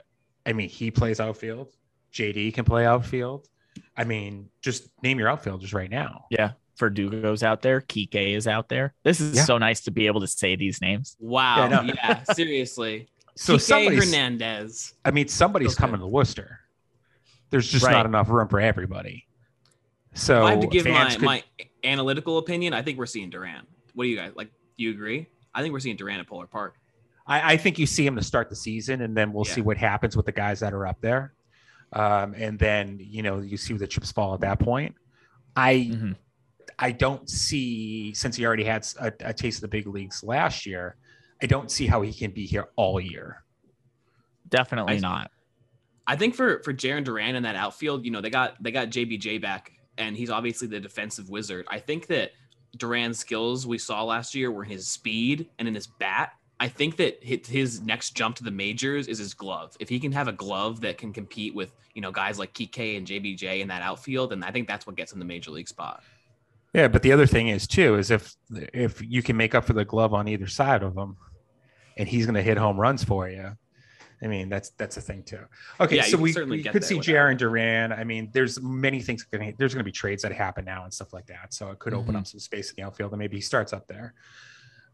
I 0.47 0.53
mean, 0.53 0.69
he 0.69 0.91
plays 0.91 1.21
outfield. 1.21 1.73
JD 2.13 2.55
can 2.55 2.65
play 2.65 2.87
outfield. 2.87 3.49
I 3.97 4.05
mean, 4.05 4.49
just 4.61 4.91
name 5.03 5.19
your 5.19 5.29
outfielders 5.29 5.73
right 5.73 5.91
now. 5.91 6.27
Yeah. 6.31 6.53
Verdugo's 6.79 7.43
out 7.43 7.63
there. 7.63 7.81
Kike 7.83 8.35
is 8.35 8.47
out 8.49 8.69
there. 8.69 8.95
This 9.03 9.21
is 9.21 9.37
Yeah. 9.37 9.45
so 9.45 9.59
nice 9.59 9.81
to 9.83 9.91
be 9.91 10.07
able 10.07 10.21
to 10.21 10.27
say 10.27 10.57
these 10.57 10.81
names. 10.81 11.17
Wow. 11.21 11.69
Yeah, 11.69 11.83
Yeah, 11.95 12.23
seriously. 12.35 13.09
So 13.37 13.57
Kike 13.57 13.61
somebody's, 13.61 14.05
Hernandez. 14.07 14.95
I 15.05 15.11
mean, 15.11 15.29
somebody's 15.29 15.75
Okay. 15.75 15.81
coming 15.81 16.01
to 16.01 16.07
Worcester. 16.07 16.61
There's 17.51 17.69
just 17.69 17.85
Right. 17.85 17.93
not 17.93 18.07
enough 18.07 18.29
room 18.31 18.49
for 18.49 18.61
everybody. 18.61 19.27
So 20.15 20.39
If 20.39 20.45
I 20.45 20.51
have 20.53 20.61
to 20.61 20.67
give 20.67 20.87
my, 20.87 21.11
could- 21.11 21.23
my 21.23 21.45
analytical 21.85 22.39
opinion, 22.39 22.73
I 22.75 22.83
think 22.83 22.99
we're 22.99 23.07
seeing 23.07 23.31
Duran. 23.31 23.67
What 23.95 24.05
do 24.05 24.11
you 24.11 24.17
guys 24.17 24.33
like? 24.35 24.49
Do 24.77 24.85
you 24.85 24.91
agree? 24.91 25.29
I 25.55 25.63
think 25.63 25.73
we're 25.73 25.81
seeing 25.81 25.97
Durant 25.97 26.21
at 26.21 26.27
Polar 26.27 26.47
Park. 26.47 26.77
I, 27.27 27.53
I 27.53 27.57
think 27.57 27.79
you 27.79 27.87
see 27.87 28.07
him 28.07 28.17
to 28.17 28.23
start 28.23 28.49
the 28.51 28.57
season, 28.57 29.03
and 29.03 29.17
then 29.17 29.33
we'll 29.33 29.47
Yeah. 29.47 29.53
see 29.55 29.61
what 29.61 29.77
happens 29.77 30.17
with 30.17 30.27
the 30.27 30.33
guys 30.33 30.61
that 30.61 30.73
are 30.73 30.87
up 30.87 31.01
there. 31.01 31.35
Um, 31.93 32.35
and 32.37 32.59
then 32.59 32.99
you 33.01 33.23
know 33.23 33.41
you 33.41 33.57
see 33.57 33.75
where 33.75 33.79
the 33.81 33.87
chips 33.87 34.11
fall 34.11 34.35
at 34.35 34.41
that 34.41 34.59
point. 34.59 34.95
I 35.55 35.75
Mhm. 35.93 36.17
I 36.79 36.91
don't 36.93 37.29
see 37.29 38.15
since 38.15 38.35
he 38.37 38.47
already 38.47 38.65
had 38.65 38.87
a, 38.99 39.13
a 39.21 39.33
taste 39.35 39.59
of 39.59 39.63
the 39.63 39.69
big 39.69 39.87
leagues 39.87 40.23
last 40.25 40.65
year. 40.65 40.97
I 41.43 41.47
don't 41.47 41.71
see 41.71 41.87
how 41.87 42.01
he 42.03 42.13
can 42.13 42.31
be 42.31 42.47
here 42.47 42.69
all 42.77 42.99
year. 43.01 43.45
Definitely 44.49 44.97
I- 44.97 45.01
not. 45.01 45.31
I 46.07 46.17
think 46.17 46.35
for 46.35 46.61
for 46.65 46.73
Jarren 46.75 47.05
Duran 47.05 47.37
in 47.37 47.45
that 47.45 47.55
outfield, 47.55 48.05
you 48.05 48.11
know, 48.11 48.21
they 48.21 48.31
got 48.31 48.61
they 48.63 48.73
got 48.73 48.89
JBJ 48.89 49.41
back, 49.41 49.73
and 49.99 50.17
he's 50.17 50.31
obviously 50.31 50.67
the 50.67 50.81
defensive 50.81 51.31
wizard. 51.31 51.65
I 51.71 51.79
think 51.79 52.09
that 52.09 52.33
Duran's 52.77 53.19
skills 53.19 53.67
we 53.67 53.79
saw 53.79 54.03
last 54.05 54.35
year 54.35 54.51
were 54.51 54.65
his 54.65 54.87
speed 54.87 55.49
and 55.59 55.69
in 55.69 55.75
his 55.75 55.87
bat. 55.87 56.33
I 56.59 56.69
think 56.69 56.97
that 56.99 57.23
his, 57.23 57.81
next 57.81 58.13
jump 58.13 58.37
to 58.37 58.45
the 58.45 58.51
majors 58.51 59.09
is 59.09 59.19
his 59.19 59.35
glove. 59.35 59.77
If 59.81 59.89
he 59.89 59.99
can 59.99 60.13
have 60.13 60.29
a 60.29 60.33
glove 60.33 60.81
that 60.83 60.97
can 60.97 61.13
compete 61.13 61.55
with 61.55 61.73
you 61.95 62.01
know 62.01 62.13
guys 62.13 62.39
like 62.39 62.55
Kike 62.55 62.97
and 62.97 63.07
JBJ 63.07 63.61
in 63.61 63.69
that 63.69 63.83
outfield, 63.83 64.33
and 64.33 64.45
I 64.45 64.51
think 64.51 64.69
that's 64.69 64.87
what 64.87 64.97
gets 64.97 65.13
him 65.13 65.19
the 65.19 65.25
major 65.25 65.51
league 65.51 65.69
spot. 65.69 66.03
Yeah, 66.73 66.89
but 66.89 67.03
the 67.03 67.13
other 67.13 67.27
thing 67.27 67.49
is 67.49 67.67
too 67.67 67.97
is 67.97 68.11
if 68.11 68.37
if 68.51 69.03
you 69.03 69.23
can 69.23 69.37
make 69.37 69.55
up 69.55 69.65
for 69.65 69.73
the 69.73 69.85
glove 69.85 70.15
on 70.15 70.29
either 70.29 70.47
side 70.47 70.83
of 70.83 70.97
him, 70.97 71.17
and 71.97 72.09
he's 72.09 72.27
going 72.27 72.37
to 72.37 72.43
hit 72.43 72.57
home 72.57 72.81
runs 72.81 73.03
for 73.05 73.29
you. 73.29 73.57
I 74.23 74.29
mean, 74.29 74.49
that's 74.49 74.71
that's 74.71 74.97
a 74.97 75.01
thing 75.01 75.23
too. 75.25 75.41
Okay, 75.81 75.97
Yeah, 75.97 76.03
so 76.03 76.17
we, 76.17 76.33
we 76.45 76.63
could 76.63 76.85
see 76.85 76.95
without- 76.95 77.13
Jarren 77.15 77.37
Duran. 77.39 77.93
I 77.93 78.05
mean, 78.05 78.31
there's 78.33 78.61
many 78.63 79.01
things. 79.01 79.25
Gonna, 79.25 79.53
there's 79.59 79.75
going 79.75 79.81
to 79.81 79.85
be 79.85 79.91
trades 79.93 80.23
that 80.23 80.33
happen 80.33 80.65
now 80.65 80.85
and 80.85 80.95
stuff 80.95 81.13
like 81.13 81.27
that. 81.27 81.53
So 81.53 81.71
it 81.71 81.79
could 81.81 81.93
open 81.93 82.15
Mhm. 82.15 82.19
up 82.19 82.27
some 82.29 82.39
space 82.41 82.71
in 82.71 82.77
the 82.77 82.83
outfield, 82.87 83.13
and 83.13 83.19
maybe 83.19 83.37
he 83.37 83.41
starts 83.43 83.73
up 83.73 83.89
there. 83.89 84.15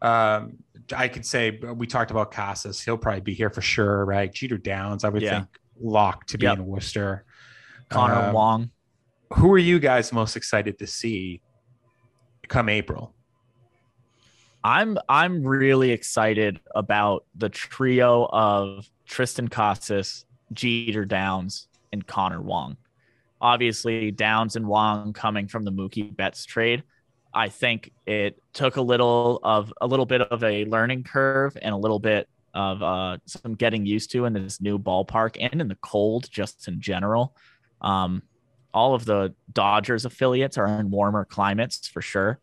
Um, 0.00 0.58
I 0.96 1.08
could 1.08 1.26
say 1.26 1.50
we 1.50 1.86
talked 1.86 2.10
about 2.10 2.30
Casas. 2.30 2.80
He'll 2.80 2.96
probably 2.96 3.20
be 3.20 3.34
here 3.34 3.50
for 3.50 3.60
sure, 3.60 4.04
right? 4.04 4.32
Jeter 4.32 4.56
Downs, 4.56 5.04
I 5.04 5.08
would 5.10 5.22
Yeah. 5.22 5.40
think, 5.40 5.48
locked 5.80 6.30
to 6.30 6.38
be 6.38 6.44
Yep. 6.46 6.58
in 6.58 6.66
Worcester. 6.66 7.24
Connor 7.90 8.28
Um, 8.28 8.32
Wong. 8.34 8.70
Who 9.34 9.52
are 9.52 9.58
you 9.58 9.78
guys 9.78 10.12
most 10.12 10.36
excited 10.36 10.78
to 10.78 10.86
see 10.86 11.42
come 12.48 12.68
April? 12.70 13.14
I'm 14.64 14.98
I'm 15.08 15.42
really 15.44 15.90
excited 15.90 16.60
about 16.74 17.24
the 17.34 17.48
trio 17.48 18.26
of 18.32 18.88
Triston 19.08 19.50
Casas, 19.50 20.24
Jeter 20.52 21.04
Downs, 21.04 21.68
and 21.92 22.06
Connor 22.06 22.40
Wong. 22.40 22.76
Obviously, 23.40 24.10
Downs 24.10 24.56
and 24.56 24.66
Wong 24.66 25.12
coming 25.12 25.48
from 25.48 25.64
the 25.64 25.72
Mookie 25.72 26.14
Betts 26.14 26.44
trade. 26.44 26.82
I 27.32 27.48
think 27.48 27.92
it 28.06 28.42
took 28.52 28.76
a 28.76 28.82
little 28.82 29.40
of 29.42 29.72
a 29.80 29.86
little 29.86 30.06
bit 30.06 30.22
of 30.22 30.42
a 30.42 30.64
learning 30.64 31.04
curve 31.04 31.56
and 31.60 31.72
a 31.72 31.76
little 31.76 31.98
bit 31.98 32.28
of 32.54 32.82
uh, 32.82 33.18
some 33.26 33.54
getting 33.54 33.86
used 33.86 34.10
to 34.12 34.24
in 34.24 34.32
this 34.32 34.60
new 34.60 34.78
ballpark 34.78 35.36
and 35.40 35.60
in 35.60 35.68
the 35.68 35.76
cold, 35.76 36.28
just 36.30 36.66
in 36.66 36.80
general. 36.80 37.36
Um, 37.80 38.22
all 38.74 38.94
of 38.94 39.04
the 39.04 39.34
Dodgers 39.52 40.04
affiliates 40.04 40.58
are 40.58 40.66
in 40.66 40.90
warmer 40.90 41.24
climates 41.24 41.86
for 41.86 42.02
sure, 42.02 42.40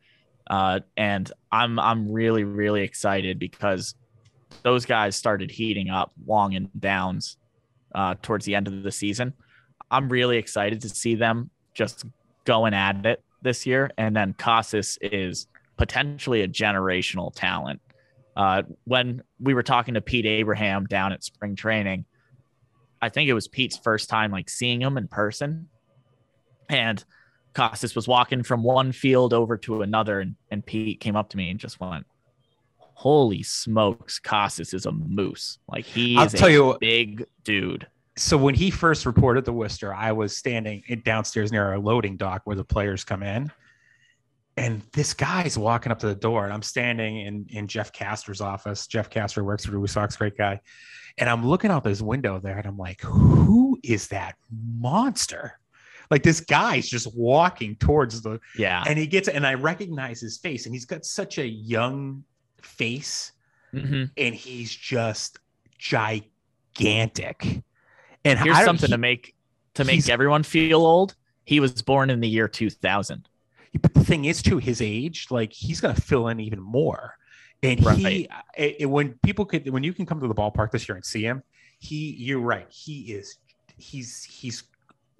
uh, 0.47 0.79
and 0.95 1.29
I'm 1.51 1.79
I'm 1.79 2.11
really 2.11 2.43
really 2.43 2.83
excited 2.83 3.39
because 3.39 3.95
those 4.63 4.85
guys 4.85 5.15
started 5.15 5.51
heating 5.51 5.89
up 5.89 6.11
long 6.25 6.55
and 6.55 6.69
Downs 6.79 7.37
uh, 7.93 8.15
towards 8.21 8.45
the 8.45 8.55
end 8.55 8.67
of 8.67 8.83
the 8.83 8.91
season. 8.91 9.33
I'm 9.91 10.09
really 10.09 10.37
excited 10.37 10.81
to 10.81 10.89
see 10.89 11.15
them 11.15 11.49
just 11.73 12.05
going 12.45 12.73
at 12.73 13.05
it 13.05 13.23
this 13.41 13.65
year. 13.65 13.91
And 13.97 14.15
then 14.15 14.33
Casas 14.33 14.97
is 15.01 15.47
potentially 15.77 16.41
a 16.41 16.47
generational 16.47 17.33
talent. 17.33 17.81
Uh, 18.35 18.63
when 18.83 19.21
we 19.39 19.53
were 19.53 19.63
talking 19.63 19.93
to 19.93 20.01
Pete 20.01 20.25
Abraham 20.25 20.85
down 20.85 21.13
at 21.13 21.23
spring 21.23 21.55
training, 21.55 22.05
I 23.01 23.09
think 23.09 23.29
it 23.29 23.33
was 23.33 23.47
Pete's 23.47 23.77
first 23.77 24.09
time 24.09 24.31
like 24.31 24.49
seeing 24.49 24.81
him 24.81 24.97
in 24.97 25.07
person. 25.07 25.69
And 26.69 27.03
Casas 27.53 27.95
was 27.95 28.07
walking 28.07 28.43
from 28.43 28.63
one 28.63 28.91
field 28.91 29.33
over 29.33 29.57
to 29.59 29.81
another, 29.81 30.19
and, 30.19 30.35
and 30.51 30.65
Pete 30.65 30.99
came 30.99 31.15
up 31.15 31.29
to 31.29 31.37
me 31.37 31.49
and 31.49 31.59
just 31.59 31.79
went, 31.79 32.05
Holy 32.95 33.43
smokes, 33.43 34.19
Casas 34.19 34.73
is 34.73 34.85
a 34.85 34.91
moose. 34.91 35.59
Like 35.67 35.85
he 35.85 36.17
I'll 36.17 36.25
is 36.25 36.33
tell 36.33 36.47
a 36.47 36.51
you- 36.51 36.77
big 36.79 37.25
dude. 37.43 37.85
So 38.17 38.37
when 38.37 38.55
he 38.55 38.71
first 38.71 39.05
reported 39.05 39.43
the 39.43 39.51
Worcester, 39.51 39.93
I 39.93 40.13
was 40.13 40.35
standing 40.37 40.81
downstairs 41.03 41.51
near 41.51 41.65
our 41.67 41.77
loading 41.77 42.15
dock 42.15 42.41
where 42.45 42.55
the 42.55 42.63
players 42.63 43.03
come 43.03 43.21
in. 43.21 43.51
And 44.57 44.81
this 44.93 45.13
guy's 45.13 45.57
walking 45.57 45.91
up 45.91 45.99
to 45.99 46.07
the 46.07 46.15
door, 46.15 46.45
and 46.45 46.53
I'm 46.53 46.61
standing 46.61 47.17
in, 47.19 47.45
in 47.49 47.67
Jeff 47.67 47.91
Castor's 47.91 48.39
office. 48.39 48.87
Jeff 48.87 49.09
Castor 49.09 49.43
works 49.43 49.65
for 49.65 49.71
the 49.71 49.79
Woo 49.81 49.87
Sox, 49.87 50.15
great 50.15 50.37
guy. 50.37 50.61
And 51.17 51.29
I'm 51.29 51.45
looking 51.45 51.71
out 51.71 51.83
this 51.83 52.01
window 52.01 52.39
there, 52.39 52.57
and 52.57 52.65
I'm 52.65 52.77
like, 52.77 53.01
who 53.01 53.77
is 53.83 54.07
that 54.07 54.35
monster? 54.79 55.59
Like 56.09 56.23
this 56.23 56.39
guy's 56.39 56.87
just 56.87 57.13
walking 57.17 57.75
towards 57.75 58.21
the 58.21 58.39
Yeah. 58.57 58.83
and 58.87 58.97
he 58.97 59.07
gets 59.07 59.27
and 59.27 59.45
I 59.45 59.55
recognize 59.55 60.21
his 60.21 60.37
face, 60.37 60.65
and 60.67 60.73
he's 60.73 60.85
got 60.85 61.03
such 61.03 61.37
a 61.37 61.45
young 61.45 62.23
face, 62.65 63.31
Mhm. 63.73 64.11
and 64.17 64.35
he's 64.35 64.73
just 64.75 65.39
gigantic. 65.77 67.63
And 68.23 68.39
Here's 68.39 68.63
something 68.63 68.87
he- 68.89 68.93
to 68.93 68.97
make 68.97 69.35
to 69.75 69.83
make 69.83 70.07
everyone 70.09 70.43
feel 70.43 70.79
old. 70.85 71.15
He 71.43 71.59
was 71.59 71.81
born 71.81 72.09
in 72.09 72.21
the 72.21 72.27
year 72.29 72.47
2000. 72.47 73.27
But 73.81 73.93
the 73.93 74.03
thing 74.05 74.23
is, 74.25 74.41
too, 74.41 74.57
his 74.57 74.81
age, 74.81 75.27
like 75.29 75.51
he's 75.51 75.81
going 75.81 75.93
to 75.93 76.01
fill 76.01 76.29
in 76.29 76.39
even 76.39 76.61
more. 76.61 77.17
And 77.61 77.79
he, 77.97 78.29
it, 78.57 78.75
it- 78.79 78.85
when 78.85 79.19
people 79.21 79.45
could, 79.45 79.69
when 79.69 79.83
you 79.83 79.93
can 79.93 80.05
come 80.05 80.21
to 80.21 80.27
the 80.27 80.33
ballpark 80.33 80.71
this 80.71 80.87
year 80.87 80.95
and 80.95 81.03
see 81.05 81.23
him, 81.23 81.43
he, 81.79 82.15
you're 82.17 82.39
right, 82.39 82.67
he 82.71 83.11
is, 83.13 83.37
he's, 83.77 84.23
he's 84.23 84.63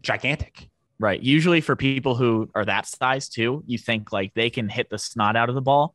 gigantic. 0.01 0.69
Right. 0.99 1.21
Usually 1.21 1.59
for 1.59 1.75
people 1.75 2.15
who 2.15 2.49
are 2.55 2.63
that 2.63 2.87
size 2.87 3.27
too, 3.27 3.61
you 3.67 3.77
think 3.77 4.13
like 4.13 4.33
they 4.35 4.49
can 4.49 4.69
hit 4.69 4.89
the 4.89 4.97
snot 4.97 5.35
out 5.35 5.49
of 5.49 5.55
the 5.55 5.61
ball. 5.61 5.93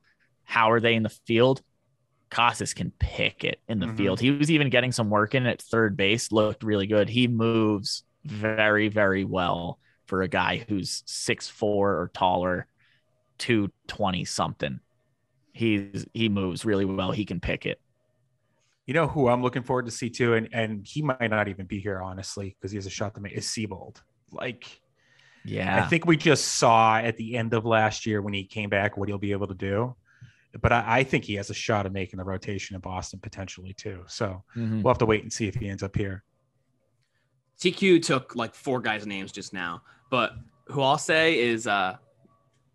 How 0.51 0.73
are 0.73 0.81
they 0.81 0.95
in 0.95 1.05
the 1.05 1.09
field? 1.29 1.63
Casas 2.29 2.75
can 2.75 2.91
pick 2.99 3.45
it 3.45 3.61
in 3.69 3.79
the 3.79 3.87
Mhm. 3.87 3.97
field. 3.97 4.21
He 4.21 4.33
was 4.33 4.51
even 4.51 4.69
getting 4.69 4.91
some 4.91 5.09
work 5.09 5.37
in 5.37 5.47
at 5.47 5.63
third 5.63 5.97
base, 5.97 6.33
looked 6.33 6.65
really 6.65 6.89
good. 6.89 7.09
He 7.09 7.29
moves 7.29 8.03
very, 8.25 8.89
very 8.89 9.25
well 9.25 9.79
for 10.07 10.23
a 10.23 10.29
guy 10.29 10.65
who's 10.69 11.05
six 11.07 11.49
four 11.49 11.93
or 12.01 12.11
taller, 12.13 12.67
220 13.39 14.25
something. 14.25 14.81
He's 15.53 16.05
he 16.15 16.29
moves 16.29 16.65
really 16.65 16.85
well. 16.85 17.13
He 17.13 17.25
can 17.25 17.39
pick 17.39 17.65
it. 17.65 17.81
You 18.87 18.95
know 18.95 19.07
who 19.07 19.29
I'm 19.29 19.43
looking 19.43 19.63
forward 19.63 19.87
to 19.87 19.93
see 19.93 20.11
too, 20.11 20.35
and 20.35 20.49
and 20.53 20.85
he 20.85 21.01
might 21.03 21.31
not 21.31 21.47
even 21.47 21.67
be 21.67 21.79
here 21.79 22.03
honestly 22.03 22.57
because 22.59 22.73
he 22.73 22.77
has 22.77 22.87
a 22.87 22.91
shot 22.91 23.15
to 23.15 23.21
make 23.21 23.35
is 23.35 23.47
Seabold. 23.47 24.03
Like 24.33 24.81
Yeah. 25.45 25.85
I 25.85 25.89
think 25.89 26.07
we 26.07 26.17
just 26.17 26.45
saw 26.57 26.99
at 26.99 27.17
the 27.17 27.37
end 27.37 27.55
of 27.55 27.65
last 27.65 28.05
year 28.05 28.21
when 28.21 28.35
he 28.35 28.45
came 28.45 28.69
back 28.69 28.97
what 28.97 29.09
he'll 29.09 29.17
be 29.19 29.33
able 29.33 29.47
to 29.47 29.55
do. 29.55 29.95
But 30.61 30.73
I, 30.73 30.85
I 30.87 31.05
think 31.05 31.25
he 31.25 31.35
has 31.35 31.51
a 31.51 31.55
shot 31.55 31.87
of 31.87 31.93
making 31.93 32.17
the 32.19 32.25
rotation 32.25 32.75
in 32.75 32.81
Boston 32.81 33.21
potentially 33.21 33.73
too. 33.75 34.03
So 34.09 34.43
Mhm. 34.57 34.83
we'll 34.83 34.91
have 34.91 34.99
to 34.99 35.07
wait 35.07 35.23
and 35.23 35.33
see 35.33 35.47
if 35.47 35.55
he 35.55 35.69
ends 35.69 35.83
up 35.83 35.97
here. 35.97 36.25
TQ 37.59 38.03
took 38.03 38.35
like 38.35 38.55
four 38.55 38.81
guys' 38.81 39.07
names 39.07 39.33
just 39.33 39.53
now, 39.53 39.83
but 40.11 40.33
who 40.67 40.81
I'll 40.83 40.99
say 40.99 41.39
is 41.39 41.67
uh, 41.67 41.97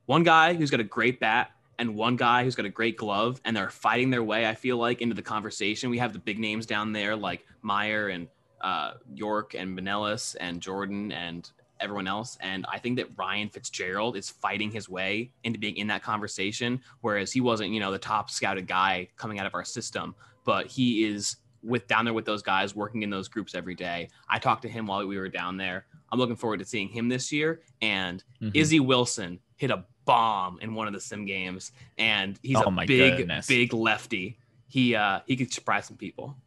one 0.05 0.23
guy 0.23 0.53
who's 0.53 0.69
got 0.69 0.79
a 0.79 0.83
great 0.83 1.19
bat 1.19 1.51
and 1.79 1.95
one 1.95 2.15
guy 2.15 2.43
who's 2.43 2.55
got 2.55 2.65
a 2.65 2.69
great 2.69 2.95
glove, 2.95 3.41
and 3.43 3.57
they're 3.57 3.69
fighting 3.69 4.09
their 4.09 4.23
way. 4.23 4.47
I 4.47 4.53
feel 4.55 4.77
like 4.77 5.01
into 5.01 5.15
the 5.15 5.21
conversation. 5.21 5.89
We 5.89 5.97
have 5.97 6.13
the 6.13 6.19
big 6.19 6.39
names 6.39 6.65
down 6.65 6.93
there 6.93 7.15
like 7.15 7.45
Mayer 7.63 8.07
and 8.09 8.27
uh, 8.61 8.93
Yorke 9.13 9.55
and 9.55 9.77
Manellis 9.77 10.35
and 10.39 10.61
Jordan 10.61 11.11
and 11.11 11.49
everyone 11.79 12.07
else. 12.07 12.37
And 12.41 12.65
I 12.71 12.79
think 12.79 12.97
that 12.97 13.07
Ryan 13.17 13.49
Fitzgerald 13.49 14.15
is 14.17 14.29
fighting 14.29 14.71
his 14.71 14.87
way 14.89 15.31
into 15.43 15.59
being 15.59 15.77
in 15.77 15.87
that 15.87 16.03
conversation, 16.03 16.81
whereas 17.01 17.31
he 17.31 17.41
wasn't, 17.41 17.71
you 17.71 17.79
know, 17.79 17.91
the 17.91 17.97
top 17.99 18.29
scouted 18.29 18.67
guy 18.67 19.07
coming 19.17 19.39
out 19.39 19.45
of 19.45 19.53
our 19.53 19.65
system, 19.65 20.15
but 20.45 20.67
he 20.67 21.03
is 21.05 21.37
with 21.63 21.87
down 21.87 22.05
there 22.05 22.13
with 22.13 22.25
those 22.25 22.43
guys 22.43 22.75
working 22.75 23.01
in 23.01 23.09
those 23.09 23.27
groups 23.27 23.55
every 23.55 23.73
day. 23.75 24.07
I 24.29 24.37
talked 24.39 24.61
to 24.61 24.69
him 24.69 24.85
while 24.85 25.05
we 25.07 25.17
were 25.17 25.29
down 25.29 25.57
there. 25.57 25.87
I'm 26.11 26.19
looking 26.19 26.35
forward 26.35 26.59
to 26.59 26.65
seeing 26.65 26.87
him 26.87 27.09
this 27.09 27.31
year. 27.31 27.61
And 27.81 28.23
Mhm. 28.41 28.51
Izzy 28.55 28.79
Wilson 28.79 29.39
hit 29.55 29.71
a 29.71 29.83
bomb 30.05 30.59
in 30.61 30.75
one 30.75 30.85
of 30.87 30.93
the 30.93 30.99
sim 31.01 31.25
games, 31.25 31.71
and 31.97 32.39
he's 32.43 32.57
Oh 32.57 32.65
a 32.67 32.71
my 32.71 32.85
big, 32.85 33.17
goodness. 33.17 33.47
big 33.47 33.73
lefty. 33.73 34.37
He 34.67 34.93
uh 34.95 35.21
he 35.25 35.35
could 35.35 35.51
surprise 35.51 35.85
some 35.87 35.97
people. 35.97 36.37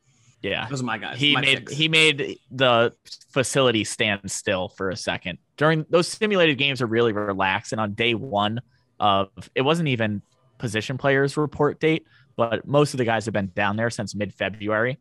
Yeah. 0.42 0.68
Those 0.68 0.82
are 0.82 0.84
my 0.84 0.98
guys. 0.98 1.18
he 1.18 1.34
my 1.34 1.40
made 1.40 1.58
picks. 1.58 1.72
he 1.72 1.88
made 1.88 2.38
the 2.50 2.92
facility 3.32 3.84
stand 3.84 4.30
still 4.30 4.68
for 4.68 4.90
a 4.90 4.96
second 4.96 5.38
during 5.56 5.84
those 5.90 6.08
simulated 6.08 6.58
games 6.58 6.80
are 6.80 6.86
really 6.86 7.12
relaxed 7.12 7.72
and 7.72 7.80
on 7.80 7.92
day 7.94 8.14
one 8.14 8.60
of 9.00 9.28
it 9.54 9.62
wasn't 9.62 9.88
even 9.88 10.22
position 10.58 10.96
players 10.98 11.36
report 11.36 11.78
date 11.80 12.04
but 12.36 12.66
most 12.66 12.94
of 12.94 12.98
the 12.98 13.04
guys 13.04 13.24
have 13.24 13.34
been 13.34 13.50
down 13.54 13.76
there 13.76 13.90
since 13.90 14.14
mid-february 14.14 14.98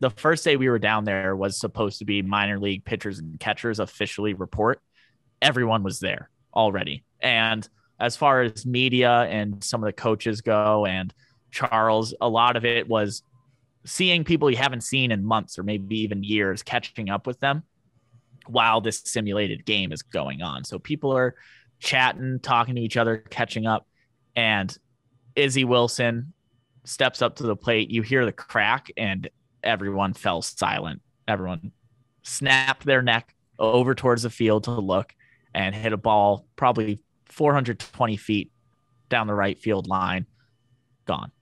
the 0.00 0.10
first 0.10 0.44
day 0.44 0.56
we 0.56 0.68
were 0.68 0.78
down 0.78 1.04
there 1.04 1.34
was 1.34 1.58
supposed 1.58 1.98
to 1.98 2.04
be 2.04 2.22
minor 2.22 2.58
league 2.58 2.84
pitchers 2.84 3.18
and 3.18 3.40
catchers 3.40 3.80
officially 3.80 4.34
report 4.34 4.80
everyone 5.40 5.82
was 5.82 6.00
there 6.00 6.30
already 6.54 7.02
and 7.20 7.68
as 7.98 8.16
far 8.16 8.42
as 8.42 8.66
media 8.66 9.22
and 9.22 9.62
some 9.64 9.82
of 9.82 9.86
the 9.86 9.92
coaches 9.92 10.40
go 10.42 10.86
and 10.86 11.14
charles 11.50 12.14
a 12.20 12.28
lot 12.28 12.56
of 12.56 12.64
it 12.64 12.88
was 12.88 13.22
seeing 13.84 14.24
people 14.24 14.50
you 14.50 14.56
haven't 14.56 14.82
seen 14.82 15.10
in 15.10 15.24
months 15.24 15.58
or 15.58 15.62
maybe 15.62 16.00
even 16.00 16.22
years 16.22 16.62
catching 16.62 17.08
up 17.10 17.26
with 17.26 17.40
them 17.40 17.62
while 18.46 18.80
this 18.80 19.00
simulated 19.04 19.64
game 19.64 19.92
is 19.92 20.02
going 20.02 20.42
on. 20.42 20.64
So 20.64 20.78
people 20.78 21.16
are 21.16 21.34
chatting, 21.78 22.40
talking 22.40 22.74
to 22.74 22.80
each 22.80 22.96
other, 22.96 23.18
catching 23.18 23.66
up, 23.66 23.86
and 24.36 24.76
Izzy 25.34 25.64
Wilson 25.64 26.32
steps 26.84 27.22
up 27.22 27.36
to 27.36 27.44
the 27.44 27.56
plate. 27.56 27.90
You 27.90 28.02
hear 28.02 28.24
the 28.24 28.32
crack, 28.32 28.90
and 28.96 29.28
everyone 29.62 30.12
fell 30.12 30.42
silent. 30.42 31.00
Everyone 31.26 31.72
snapped 32.22 32.84
their 32.84 33.02
neck 33.02 33.34
over 33.58 33.94
towards 33.94 34.22
the 34.22 34.30
field 34.30 34.64
to 34.64 34.72
look 34.72 35.14
and 35.54 35.74
hit 35.74 35.92
a 35.92 35.96
ball 35.96 36.46
probably 36.56 37.00
420 37.26 38.16
feet 38.16 38.50
down 39.08 39.26
the 39.26 39.34
right 39.34 39.58
field 39.58 39.86
line. 39.86 40.26
Gone. 41.06 41.32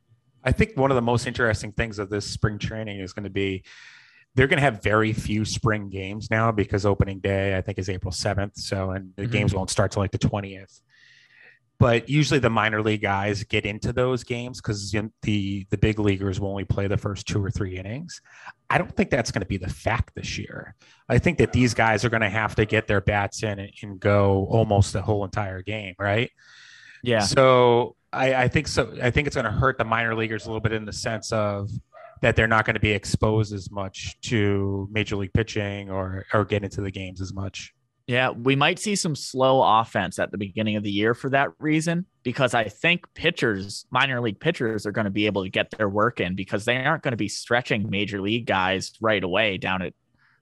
I 0.48 0.52
think 0.52 0.76
one 0.76 0.90
of 0.90 0.94
the 0.94 1.02
most 1.02 1.26
interesting 1.26 1.72
things 1.72 1.98
of 1.98 2.08
this 2.08 2.24
spring 2.24 2.58
training 2.58 3.00
is 3.00 3.12
going 3.12 3.24
to 3.24 3.30
be 3.44 3.64
they're 4.34 4.46
going 4.46 4.56
to 4.58 4.62
have 4.62 4.82
very 4.82 5.12
few 5.12 5.44
spring 5.44 5.90
games 5.90 6.30
now 6.30 6.50
because 6.52 6.86
opening 6.86 7.18
day 7.20 7.56
I 7.56 7.60
think 7.60 7.78
is 7.78 7.88
April 7.90 8.12
7th. 8.12 8.56
So 8.56 8.92
and 8.92 9.12
the 9.16 9.24
Mhm. 9.26 9.30
games 9.32 9.54
won't 9.54 9.68
start 9.68 9.90
till 9.92 10.00
like 10.02 10.10
the 10.12 10.18
20th. 10.18 10.80
But 11.78 12.08
usually 12.08 12.40
the 12.40 12.48
minor 12.50 12.80
league 12.82 13.02
guys 13.02 13.44
get 13.44 13.66
into 13.66 13.92
those 13.92 14.24
games 14.24 14.60
because 14.60 14.90
the 15.22 15.66
the 15.70 15.76
big 15.78 15.98
leaguers 15.98 16.40
will 16.40 16.48
only 16.50 16.64
play 16.64 16.86
the 16.88 16.96
first 16.96 17.28
two 17.28 17.44
or 17.44 17.50
three 17.50 17.76
innings. 17.76 18.20
I 18.70 18.78
don't 18.78 18.94
think 18.96 19.10
that's 19.10 19.30
going 19.30 19.42
to 19.42 19.46
be 19.46 19.58
the 19.58 19.68
fact 19.68 20.14
this 20.14 20.38
year. 20.38 20.74
I 21.10 21.18
think 21.18 21.36
that 21.38 21.52
these 21.52 21.74
guys 21.74 22.04
are 22.06 22.10
going 22.10 22.22
to 22.22 22.30
have 22.30 22.54
to 22.56 22.64
get 22.64 22.86
their 22.86 23.00
bats 23.02 23.42
in 23.42 23.58
and, 23.58 23.70
and 23.82 24.00
go 24.00 24.46
almost 24.50 24.92
the 24.94 25.02
whole 25.02 25.24
entire 25.24 25.60
game, 25.62 25.94
right? 25.98 26.30
Yeah. 27.02 27.20
So 27.20 27.94
I, 28.12 28.34
I 28.34 28.48
think 28.48 28.68
so. 28.68 28.92
I 29.02 29.10
think 29.10 29.26
it's 29.26 29.36
going 29.36 29.44
to 29.44 29.50
hurt 29.50 29.78
the 29.78 29.84
minor 29.84 30.14
leaguers 30.14 30.46
a 30.46 30.48
little 30.48 30.60
bit 30.60 30.72
in 30.72 30.84
the 30.84 30.92
sense 30.92 31.32
of 31.32 31.70
that 32.22 32.36
they're 32.36 32.48
not 32.48 32.64
going 32.64 32.74
to 32.74 32.80
be 32.80 32.90
exposed 32.90 33.52
as 33.52 33.70
much 33.70 34.20
to 34.22 34.88
major 34.90 35.16
league 35.16 35.32
pitching 35.32 35.90
or 35.90 36.24
or 36.32 36.44
get 36.44 36.64
into 36.64 36.80
the 36.80 36.90
games 36.90 37.20
as 37.20 37.32
much. 37.32 37.74
Yeah, 38.06 38.30
we 38.30 38.56
might 38.56 38.78
see 38.78 38.96
some 38.96 39.14
slow 39.14 39.62
offense 39.62 40.18
at 40.18 40.30
the 40.32 40.38
beginning 40.38 40.76
of 40.76 40.82
the 40.82 40.90
year 40.90 41.12
for 41.12 41.28
that 41.28 41.50
reason, 41.58 42.06
because 42.22 42.54
I 42.54 42.64
think 42.64 43.04
pitchers, 43.12 43.84
minor 43.90 44.22
league 44.22 44.40
pitchers, 44.40 44.86
are 44.86 44.92
going 44.92 45.04
to 45.04 45.10
be 45.10 45.26
able 45.26 45.42
to 45.42 45.50
get 45.50 45.70
their 45.72 45.90
work 45.90 46.18
in 46.18 46.34
because 46.34 46.64
they 46.64 46.76
aren't 46.76 47.02
going 47.02 47.12
to 47.12 47.18
be 47.18 47.28
stretching 47.28 47.90
major 47.90 48.22
league 48.22 48.46
guys 48.46 48.92
right 49.02 49.22
away 49.22 49.58
down 49.58 49.82
at 49.82 49.92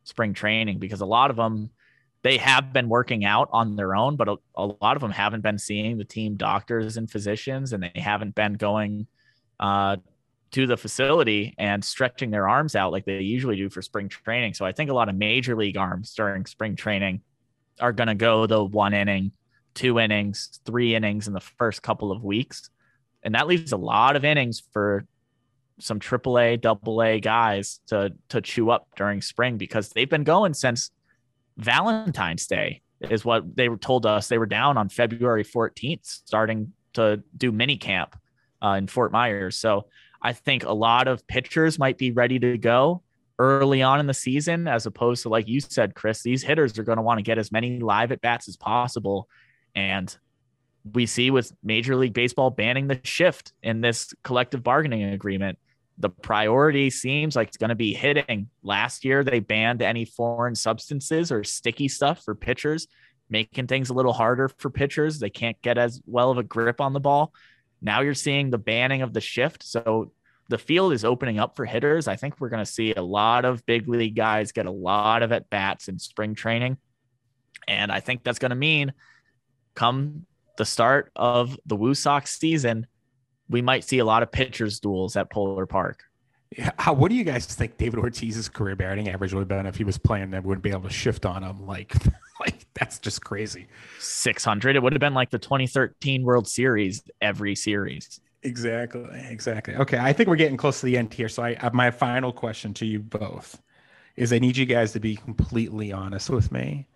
spring 0.05 0.33
training 0.33 0.79
because 0.79 1.01
a 1.01 1.07
lot 1.07 1.31
of 1.31 1.37
them 1.37 1.71
they 2.27 2.39
have 2.39 2.73
been 2.73 2.89
working 2.89 3.25
out 3.25 3.49
on 3.53 3.77
their 3.77 3.95
own, 3.95 4.17
but 4.17 4.29
a, 4.29 4.35
a 4.57 4.67
lot 4.67 4.97
of 4.97 5.01
them 5.01 5.13
haven't 5.13 5.43
been 5.43 5.61
seeing 5.61 5.97
the 5.97 6.05
team 6.05 6.35
doctors 6.35 6.97
and 6.97 7.09
physicians, 7.09 7.73
and 7.73 7.85
they 7.85 8.01
haven't 8.01 8.35
been 8.35 8.55
going 8.55 9.07
uh, 9.61 9.97
to 10.51 10.67
the 10.67 10.77
facility 10.77 11.55
and 11.57 11.85
stretching 11.85 12.33
their 12.33 12.49
arms 12.49 12.75
out 12.75 12.91
like 12.91 13.05
they 13.05 13.21
usually 13.21 13.55
do 13.55 13.71
for 13.71 13.81
spring 13.81 14.09
training. 14.09 14.55
So 14.55 14.67
I 14.67 14.73
think 14.73 14.91
a 14.91 14.93
lot 14.93 15.09
of 15.09 15.15
major 15.15 15.55
league 15.55 15.77
arms 15.77 16.15
during 16.15 16.47
spring 16.47 16.75
training 16.75 17.21
are 17.79 17.93
going 17.93 18.09
to 18.09 18.17
go 18.17 18.49
the 18.49 18.65
one 18.65 18.93
inning, 18.93 19.31
two 19.75 20.01
innings, 20.01 20.59
three 20.67 20.97
innings 20.97 21.29
in 21.29 21.33
the 21.33 21.41
first 21.41 21.81
couple 21.81 22.11
of 22.11 22.25
weeks. 22.25 22.71
And 23.23 23.37
that 23.37 23.47
leaves 23.47 23.71
a 23.71 23.77
lot 23.77 24.17
of 24.17 24.25
innings 24.25 24.65
for 24.73 25.07
some 25.79 26.01
AAA, 26.01 26.67
AA 26.67 27.21
guys 27.21 27.79
to 27.87 28.15
to 28.31 28.41
chew 28.41 28.71
up 28.71 28.89
during 28.97 29.23
spring 29.23 29.59
because 29.59 29.91
they've 29.91 30.11
been 30.11 30.25
going 30.25 30.53
since 30.53 30.91
Valentine's 31.57 32.47
Day 32.47 32.83
is 33.01 33.25
what 33.25 33.57
they 33.57 33.69
were 33.69 33.77
told 33.77 34.07
us. 34.07 34.29
They 34.29 34.39
were 34.39 34.47
down 34.47 34.77
on 34.77 34.89
February 34.89 35.45
14th, 35.45 36.05
starting 36.05 36.73
to 36.95 37.23
do 37.37 37.53
mini 37.53 37.77
camp 37.77 38.19
uh, 38.63 38.71
in 38.71 38.87
Fort 38.87 39.13
Myers. 39.13 39.57
So 39.57 39.87
I 40.23 40.33
think 40.33 40.65
a 40.65 40.73
lot 40.73 41.09
of 41.09 41.27
pitchers 41.27 41.79
might 41.79 41.99
be 41.99 42.11
ready 42.11 42.39
to 42.39 42.59
go 42.59 43.03
early 43.39 43.83
on 43.83 44.01
in 44.01 44.07
the 44.07 44.15
season, 44.15 44.67
as 44.67 44.87
opposed 44.87 45.23
to, 45.23 45.29
like 45.29 45.47
you 45.47 45.61
said, 45.61 45.95
Chris, 45.95 46.23
these 46.23 46.43
hitters 46.43 46.79
are 46.79 46.85
going 46.85 46.97
to 46.97 47.03
want 47.03 47.19
to 47.19 47.23
get 47.23 47.39
as 47.39 47.53
many 47.53 47.81
live 47.81 48.13
at 48.13 48.21
bats 48.21 48.49
as 48.49 48.57
possible. 48.57 49.29
And 49.75 50.17
we 50.95 51.07
see 51.07 51.31
with 51.31 51.53
Major 51.63 51.97
League 51.97 52.15
Baseball 52.15 52.51
banning 52.51 52.87
the 52.87 53.01
shift 53.05 53.53
in 53.63 53.81
this 53.81 54.15
collective 54.23 54.63
bargaining 54.63 55.05
agreement, 55.05 55.59
the 55.99 56.11
priority 56.11 56.91
seems 56.91 57.37
like 57.37 57.49
it's 57.49 57.57
going 57.57 57.71
to 57.71 57.75
be 57.75 57.95
hitting. 57.95 58.49
Last 58.63 59.05
year, 59.05 59.25
they 59.25 59.41
banned 59.41 59.83
any 59.83 60.05
foreign 60.05 60.55
substances 60.55 61.33
or 61.33 61.43
sticky 61.45 61.89
stuff 61.89 62.23
for 62.25 62.35
pitchers, 62.35 62.87
making 63.31 63.67
things 63.67 63.89
a 63.89 63.95
little 63.95 64.13
harder 64.13 64.49
for 64.49 64.71
pitchers. 64.71 65.19
They 65.19 65.31
can't 65.31 65.61
get 65.63 65.79
as 65.79 66.01
well 66.07 66.31
of 66.31 66.39
a 66.39 66.43
grip 66.43 66.81
on 66.81 66.93
the 66.93 67.01
ball. 67.01 67.33
Now 67.81 68.01
you're 68.01 68.15
seeing 68.15 68.51
the 68.51 68.59
banning 68.59 69.03
of 69.03 69.13
the 69.13 69.21
shift. 69.21 69.63
So 69.63 70.13
the 70.49 70.59
field 70.59 70.93
is 70.93 71.05
opening 71.05 71.39
up 71.39 71.57
for 71.57 71.65
hitters. 71.65 72.09
I 72.09 72.17
think 72.17 72.41
we're 72.41 72.51
going 72.51 72.65
to 72.65 72.71
see 72.71 72.93
a 72.95 73.03
lot 73.03 73.45
of 73.45 73.65
big 73.67 73.89
league 73.89 74.17
guys 74.17 74.53
get 74.53 74.67
a 74.67 74.71
lot 74.71 75.23
of 75.23 75.33
at 75.33 75.51
bats 75.51 75.89
in 75.89 75.99
spring 75.99 76.35
training. 76.35 76.77
And 77.67 77.91
I 77.91 78.01
think 78.01 78.23
that's 78.23 78.39
going 78.39 78.51
to 78.51 78.57
mean 78.57 78.93
come 79.75 80.27
the 80.57 80.65
start 80.65 81.11
of 81.17 81.59
the 81.67 81.77
Woo 81.77 81.95
Sox 81.95 82.39
season, 82.39 82.87
we 83.49 83.63
might 83.63 83.85
see 83.85 83.99
a 83.99 84.05
lot 84.05 84.23
of 84.23 84.33
pitchers 84.33 84.81
duels 84.81 85.17
at 85.17 85.31
Polar 85.31 85.67
Park. 85.67 86.05
Yeah, 86.57 86.71
how, 86.79 86.93
what 86.93 87.11
do 87.11 87.17
you 87.17 87.25
guys 87.25 87.47
think 87.47 87.77
David 87.77 87.99
Ortiz's 87.99 88.49
career 88.49 88.77
batting 88.77 89.09
average 89.09 89.33
would 89.33 89.41
have 89.41 89.49
been 89.49 89.67
if 89.67 89.77
he 89.77 89.85
was 89.85 89.99
playing 89.99 90.33
and 90.33 90.45
wouldn't 90.45 90.63
be 90.63 90.71
able 90.71 90.83
to 90.83 90.91
shift 90.91 91.27
on 91.27 91.43
him? 91.43 91.61
Like, 91.67 91.95
like 92.39 92.67
that's 92.75 92.99
just 92.99 93.25
crazy. 93.25 93.67
600. 93.99 94.77
It 94.77 94.83
would 94.83 94.93
have 94.93 95.01
been 95.01 95.15
like 95.15 95.31
the 95.31 95.39
2013 95.39 96.23
World 96.23 96.47
Series 96.47 97.03
every 97.21 97.55
series. 97.55 98.21
Exactly. 98.43 99.09
Exactly. 99.29 99.75
Okay. 99.75 99.99
I 99.99 100.13
think 100.13 100.29
we're 100.29 100.37
getting 100.37 100.57
close 100.57 100.81
to 100.81 100.87
the 100.87 100.97
end 100.99 101.13
here. 101.13 101.29
So 101.29 101.43
I, 101.43 101.57
I 101.61 101.71
my 101.73 101.91
final 101.91 102.33
question 102.33 102.75
to 102.75 102.87
you 102.87 103.01
both 103.01 103.61
is 104.17 104.33
I 104.33 104.39
need 104.39 104.57
you 104.57 104.67
guys 104.67 104.93
to 104.93 105.01
be 105.01 105.17
completely 105.17 105.93
honest 105.93 106.31
with 106.31 106.53
me. 106.53 106.87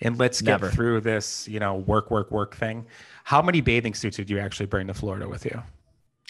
And 0.00 0.18
let's 0.18 0.40
get 0.40 0.60
Never. 0.60 0.70
through 0.70 1.00
this, 1.00 1.48
you 1.48 1.60
know, 1.60 1.76
work, 1.76 2.10
work, 2.10 2.30
work 2.30 2.54
thing. 2.54 2.86
How 3.24 3.40
many 3.40 3.60
bathing 3.60 3.94
suits 3.94 4.16
did 4.16 4.30
you 4.30 4.38
actually 4.38 4.66
bring 4.66 4.86
to 4.88 4.94
Florida 4.94 5.28
with 5.28 5.44
you? 5.44 5.62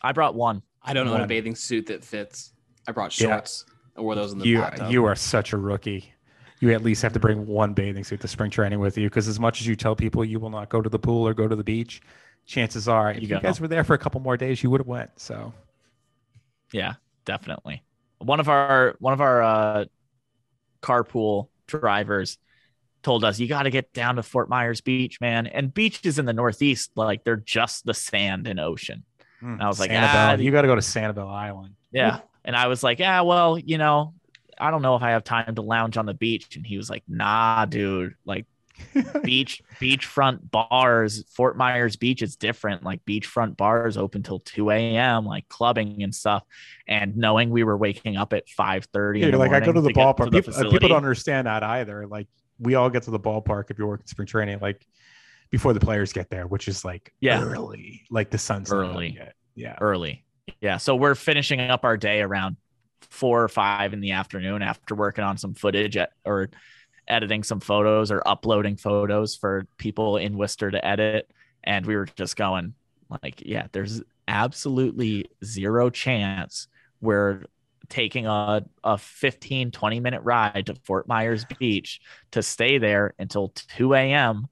I 0.02 0.12
brought 0.12 0.34
one. 0.34 0.62
I 0.82 0.92
don't 0.92 1.08
own 1.08 1.20
a 1.20 1.26
bathing 1.26 1.54
suit 1.54 1.87
that 1.87 2.04
fits. 2.04 2.52
I 2.87 2.92
brought 2.92 3.18
Yeah. 3.20 3.28
shorts. 3.28 3.64
I 3.96 4.00
wore 4.00 4.14
those 4.14 4.32
in 4.32 4.38
the 4.38 4.46
You 4.46 4.61
bathtub. 4.61 4.90
you 4.92 5.04
are 5.06 5.16
such 5.16 5.52
a 5.52 5.56
rookie. 5.56 6.12
You 6.61 6.72
at 6.72 6.82
least 6.82 7.02
have 7.02 7.12
to 7.12 7.20
bring 7.20 7.46
one 7.46 7.72
bathing 7.74 8.04
suit 8.04 8.20
to 8.20 8.28
spring 8.28 8.50
training 8.50 8.78
with 8.80 8.96
you 8.98 9.08
because 9.08 9.28
as 9.28 9.38
much 9.38 9.61
as 9.61 9.66
you 9.66 9.76
tell 9.76 9.94
people 9.96 10.24
you 10.24 10.40
will 10.40 10.50
not 10.50 10.68
go 10.68 10.80
to 10.80 10.88
the 10.88 10.98
pool 10.98 11.26
or 11.26 11.34
go 11.34 11.46
to 11.48 11.54
the 11.56 11.64
beach, 11.64 12.00
chances 12.46 12.88
are 12.88 13.11
if 13.11 13.16
You 13.16 13.22
you, 13.22 13.28
go. 13.28 13.40
guys 13.40 13.61
were 13.61 13.68
there 13.68 13.84
for 13.84 13.94
a 13.94 13.98
couple 13.98 14.20
more 14.20 14.37
days, 14.37 14.62
you 14.62 14.70
would 14.70 14.80
have 14.80 14.87
went. 14.88 15.11
So 15.20 15.52
Yeah, 16.72 16.94
definitely. 17.24 17.82
One 18.18 18.40
of 18.40 18.48
our 18.48 18.96
one 18.98 19.12
of 19.12 19.20
our 19.20 19.42
uh, 19.42 19.84
carpool 20.82 21.48
drivers 21.66 22.38
told 23.02 23.24
us 23.24 23.38
you 23.38 23.46
got 23.46 23.62
to 23.64 23.70
get 23.70 23.92
down 23.92 24.16
to 24.16 24.22
Fort 24.22 24.48
Myers 24.48 24.80
Beach, 24.80 25.20
man. 25.20 25.46
And 25.46 25.72
beaches 25.72 26.18
in 26.18 26.24
the 26.24 26.32
Northeast, 26.32 26.90
like 26.96 27.24
they're 27.24 27.37
just 27.37 27.84
the 27.84 27.94
sand 27.94 28.46
and 28.48 28.58
ocean. 28.58 29.04
I 29.42 29.66
was 29.66 29.79
like, 29.79 29.90
Sanibel, 29.90 30.14
ah, 30.14 30.35
you 30.35 30.51
got 30.51 30.62
to 30.62 30.68
go 30.68 30.74
to 30.74 30.81
Sanibel 30.81 31.31
Island. 31.31 31.74
Yeah. 31.92 32.20
And 32.44 32.57
I 32.57 32.66
was 32.66 32.83
like, 32.83 32.98
yeah, 32.98 33.20
well, 33.22 33.59
you 33.59 33.79
know, 33.79 34.14
I 34.59 34.70
don't 34.70 34.83
know 34.83 34.96
if 34.96 35.03
I 35.03 35.11
have 35.11 35.24
time 35.24 35.55
to 35.55 35.62
lounge 35.62 35.96
on 35.96 36.07
the 36.07 36.14
beach. 36.14 36.57
And 36.57 36.66
he 36.66 36.77
was 36.77 36.90
like, 36.90 37.05
nah, 37.09 37.64
dude, 37.64 38.14
like 38.24 38.46
beach, 39.22 39.62
beachfront 39.81 40.51
bars, 40.51 41.24
Fort 41.31 41.57
Myers 41.57 41.96
Beach 41.96 42.22
is 42.22 42.37
different. 42.37 42.83
Like 42.83 43.05
beachfront 43.05 43.57
bars 43.57 43.96
open 43.96 44.22
till 44.22 44.40
2 44.40 44.70
a.m., 44.70 45.24
like 45.24 45.48
clubbing 45.48 46.03
and 46.03 46.14
stuff. 46.14 46.42
And 46.87 47.16
knowing 47.16 47.51
we 47.51 47.64
were 47.64 47.77
waking 47.77 48.16
up 48.16 48.33
at 48.33 48.46
5:30. 48.46 49.20
You're 49.20 49.33
like, 49.37 49.53
I 49.53 49.61
go 49.61 49.72
to 49.72 49.81
the 49.81 49.90
ballpark. 49.90 50.31
The 50.31 50.42
people, 50.42 50.55
uh, 50.55 50.70
people 50.70 50.88
don't 50.88 50.96
understand 50.96 51.46
that 51.46 51.62
either. 51.62 52.07
Like, 52.07 52.29
we 52.59 52.74
all 52.74 52.90
get 52.90 53.05
to 53.05 53.11
the 53.11 53.20
ballpark 53.20 53.70
if 53.70 53.79
you're 53.79 53.87
working 53.87 54.07
spring 54.07 54.27
training, 54.27 54.59
like 54.61 54.85
before 55.50 55.72
the 55.72 55.80
players 55.80 56.12
get 56.12 56.30
there, 56.30 56.46
which 56.46 56.68
is 56.68 56.84
like 56.84 57.12
Yeah. 57.20 57.42
early, 57.42 58.04
like 58.11 58.30
the 58.30 58.38
sun's 58.38 58.72
Early. 58.72 59.18
Yeah. 59.54 59.76
early. 59.80 60.24
Yeah. 60.61 60.76
So 60.76 60.94
we're 60.94 61.14
finishing 61.14 61.61
up 61.61 61.84
our 61.84 61.96
day 61.96 62.20
around 62.22 62.56
four 63.11 63.42
or 63.42 63.48
five 63.48 63.92
in 63.92 64.00
the 64.00 64.12
afternoon 64.12 64.62
after 64.62 64.94
working 64.94 65.24
on 65.24 65.37
some 65.37 65.54
footage 65.54 65.96
at, 65.96 66.11
or 66.24 66.48
editing 67.08 67.42
some 67.42 67.61
photos 67.61 68.11
or 68.11 68.22
uploading 68.26 68.76
photos 68.76 69.34
for 69.34 69.66
people 69.78 70.16
in 70.18 70.37
Worcester 70.37 70.70
to 70.70 70.84
edit. 70.87 71.30
And 71.64 71.87
we 71.87 71.96
were 71.96 72.06
just 72.06 72.37
going 72.37 72.74
like, 73.22 73.42
yeah, 73.44 73.66
there's 73.72 74.02
absolutely 74.28 75.26
zero 75.44 75.88
chance 75.90 76.68
we're 77.00 77.42
taking 77.88 78.26
a, 78.26 78.62
a 78.84 78.98
15, 78.98 79.70
20 79.70 80.00
minute 80.00 80.20
ride 80.22 80.66
to 80.66 80.74
Fort 80.84 81.08
Myers 81.08 81.46
Beach 81.58 82.00
to 82.32 82.42
stay 82.42 82.76
there 82.78 83.14
until 83.18 83.48
2 83.76 83.94
a.m. 83.94 84.46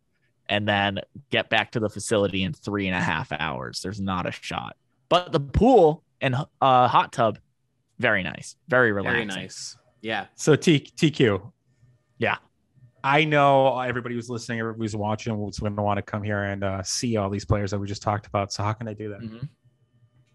and 0.49 0.67
then 0.67 1.01
get 1.31 1.51
back 1.51 1.73
to 1.73 1.81
the 1.81 1.89
facility 1.89 2.43
in 2.43 2.53
three 2.53 2.87
and 2.87 2.97
a 2.97 3.01
half 3.01 3.33
hours. 3.33 3.81
There's 3.83 4.01
not 4.01 4.27
a 4.27 4.33
shot. 4.33 4.77
But 5.09 5.33
the 5.33 5.41
pool 5.41 6.03
and 6.21 6.35
uh, 6.61 6.89
hot 6.89 7.13
tub, 7.13 7.39
very 7.99 8.23
nice, 8.23 8.57
very 8.69 8.93
relaxing. 8.93 9.29
Very 9.29 9.43
nice. 9.43 9.77
Yeah. 10.03 10.27
So 10.35 10.57
T 10.57 10.81
TQ. 10.81 11.53
Yeah. 12.19 12.37
I 13.03 13.25
know 13.25 13.79
everybody 13.79 14.15
who's 14.17 14.29
listening, 14.29 14.59
everybody 14.59 14.85
who's 14.85 14.97
watching 14.97 15.37
was 15.39 15.59
going 15.59 15.77
to 15.77 15.83
want 15.83 15.99
to 15.99 16.03
come 16.03 16.23
here 16.23 16.43
and 16.43 16.65
uh, 16.65 16.83
see 16.83 17.17
all 17.17 17.31
these 17.31 17.45
players 17.45 17.71
that 17.71 17.79
we 17.79 17.87
just 17.87 18.03
talked 18.03 18.27
about. 18.27 18.53
So 18.53 18.65
how 18.65 18.73
can 18.73 18.87
they 18.87 18.95
do 18.95 19.11
that? 19.11 19.21
Mhm. 19.21 19.49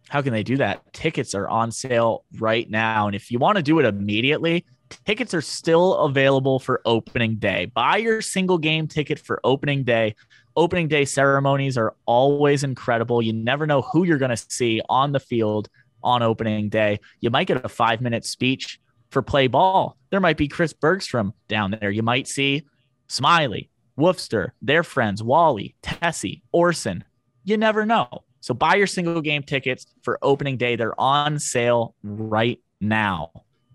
How 0.08 0.21
can 0.21 0.34
they 0.34 0.43
do 0.43 0.58
that? 0.58 0.93
Tickets 0.93 1.36
are 1.36 1.47
on 1.47 1.71
sale 1.71 2.26
right 2.39 2.69
now. 2.69 3.08
And 3.08 3.15
if 3.15 3.32
you 3.32 3.39
want 3.39 3.58
to 3.58 3.63
do 3.63 3.80
it 3.80 3.86
immediately, 3.86 4.65
tickets 5.06 5.34
are 5.34 5.41
still 5.41 5.95
available 5.95 6.60
for 6.60 6.82
opening 6.86 7.36
day. 7.36 7.65
Buy 7.65 7.97
your 7.97 8.21
single 8.21 8.58
game 8.58 8.88
ticket 8.88 9.19
for 9.19 9.39
opening 9.43 9.84
day. 9.84 10.15
Opening 10.56 10.88
day 10.88 11.06
ceremonies 11.06 11.77
are 11.77 11.95
always 12.06 12.63
incredible. 12.63 13.21
You 13.21 13.34
never 13.34 13.65
know 13.65 13.82
who 13.82 14.04
you're 14.04 14.17
going 14.17 14.36
to 14.36 14.45
see 14.49 14.82
on 14.89 15.12
the 15.12 15.19
field 15.19 15.69
on 16.04 16.23
opening 16.23 16.69
day. 16.69 16.99
You 17.19 17.30
might 17.30 17.47
get 17.47 17.63
a 17.63 17.69
five 17.69 18.01
minute 18.01 18.25
speech 18.25 18.80
for 19.10 19.21
play 19.21 19.47
ball. 19.47 19.97
There 20.10 20.19
might 20.19 20.38
be 20.38 20.47
Chris 20.47 20.73
Bergstrom 20.73 21.34
down 21.47 21.71
there. 21.80 21.91
You 21.91 22.04
might 22.04 22.27
see 22.27 22.63
Smiley, 23.08 23.69
Woofster, 23.97 24.51
their 24.62 24.84
friends, 24.84 25.21
Wally, 25.21 25.75
Tessie, 25.82 26.43
Orson. 26.51 27.04
You 27.43 27.58
never 27.58 27.86
know. 27.86 28.08
So 28.39 28.54
buy 28.54 28.75
your 28.75 28.88
single 28.88 29.21
game 29.21 29.43
tickets 29.43 29.86
for 30.01 30.17
opening 30.21 30.58
day. 30.58 30.75
They're 30.75 30.99
on 30.99 31.39
sale 31.39 31.95
right 32.04 32.60
now. 32.80 33.32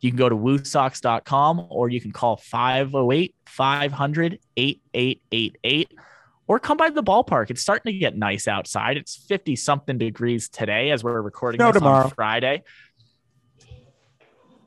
You 0.07 0.13
can 0.13 0.19
go 0.19 0.29
to 0.29 0.37
woosox.com 0.37 1.67
or 1.69 1.89
you 1.89 2.01
can 2.01 2.13
call 2.13 2.37
508 2.37 3.35
500 3.45 4.39
8888 4.57 5.93
or 6.47 6.61
come 6.61 6.77
by 6.77 6.91
the 6.91 7.03
ballpark. 7.03 7.51
It's 7.51 7.61
starting 7.61 7.93
to 7.93 7.99
get 7.99 8.17
nice 8.17 8.47
outside. 8.47 8.97
It's 8.97 9.17
50 9.17 9.57
something 9.57 9.99
degrees 9.99 10.49
today 10.49 10.93
as 10.93 11.03
we're 11.03 11.21
recording 11.21 11.59
Snow 11.59 11.73
this 11.73 11.81
tomorrow. 11.81 12.05
on 12.05 12.11
Friday. 12.11 12.63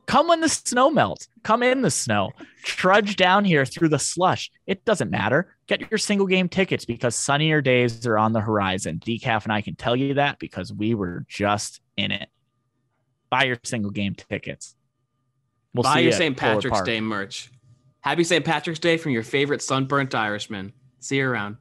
Come 0.08 0.28
when 0.28 0.42
the 0.42 0.50
snow 0.50 0.92
melts. 0.92 1.30
Come 1.42 1.64
in 1.64 1.84
the 1.84 1.92
snow. 1.92 2.32
Trudge 2.64 3.16
down 3.16 3.46
here 3.46 3.64
through 3.64 3.90
the 3.90 4.00
slush. 4.00 4.52
It 4.68 4.84
doesn't 4.84 5.10
matter. 5.10 5.56
Get 5.68 5.90
your 5.90 6.00
single 6.00 6.28
game 6.28 6.50
tickets 6.50 6.84
because 6.84 7.16
sunnier 7.16 7.62
days 7.62 8.06
are 8.06 8.18
on 8.18 8.34
the 8.34 8.42
horizon. 8.42 9.00
Decaf 9.00 9.46
and 9.46 9.54
I 9.54 9.62
can 9.62 9.76
tell 9.76 9.96
you 9.96 10.16
that 10.16 10.38
because 10.38 10.74
we 10.74 10.96
were 10.96 11.26
just 11.30 11.80
in 11.96 12.12
it. 12.12 12.28
Buy 13.30 13.44
your 13.44 13.58
single 13.64 13.92
game 13.92 14.16
tickets. 14.16 14.76
We'll 15.74 15.84
Buy 15.84 15.96
see 15.96 16.02
your 16.02 16.12
you 16.12 16.18
St. 16.18 16.38
Patrick's 16.38 16.82
Day 16.82 17.00
merch. 17.02 17.52
Happy 18.02 18.24
St. 18.24 18.44
Patrick's 18.44 18.80
Day 18.80 18.98
from 18.98 19.12
your 19.12 19.24
favorite 19.24 19.62
sunburnt 19.62 20.16
Irishman. 20.16 20.74
See 21.00 21.18
you 21.18 21.30
around. 21.30 21.58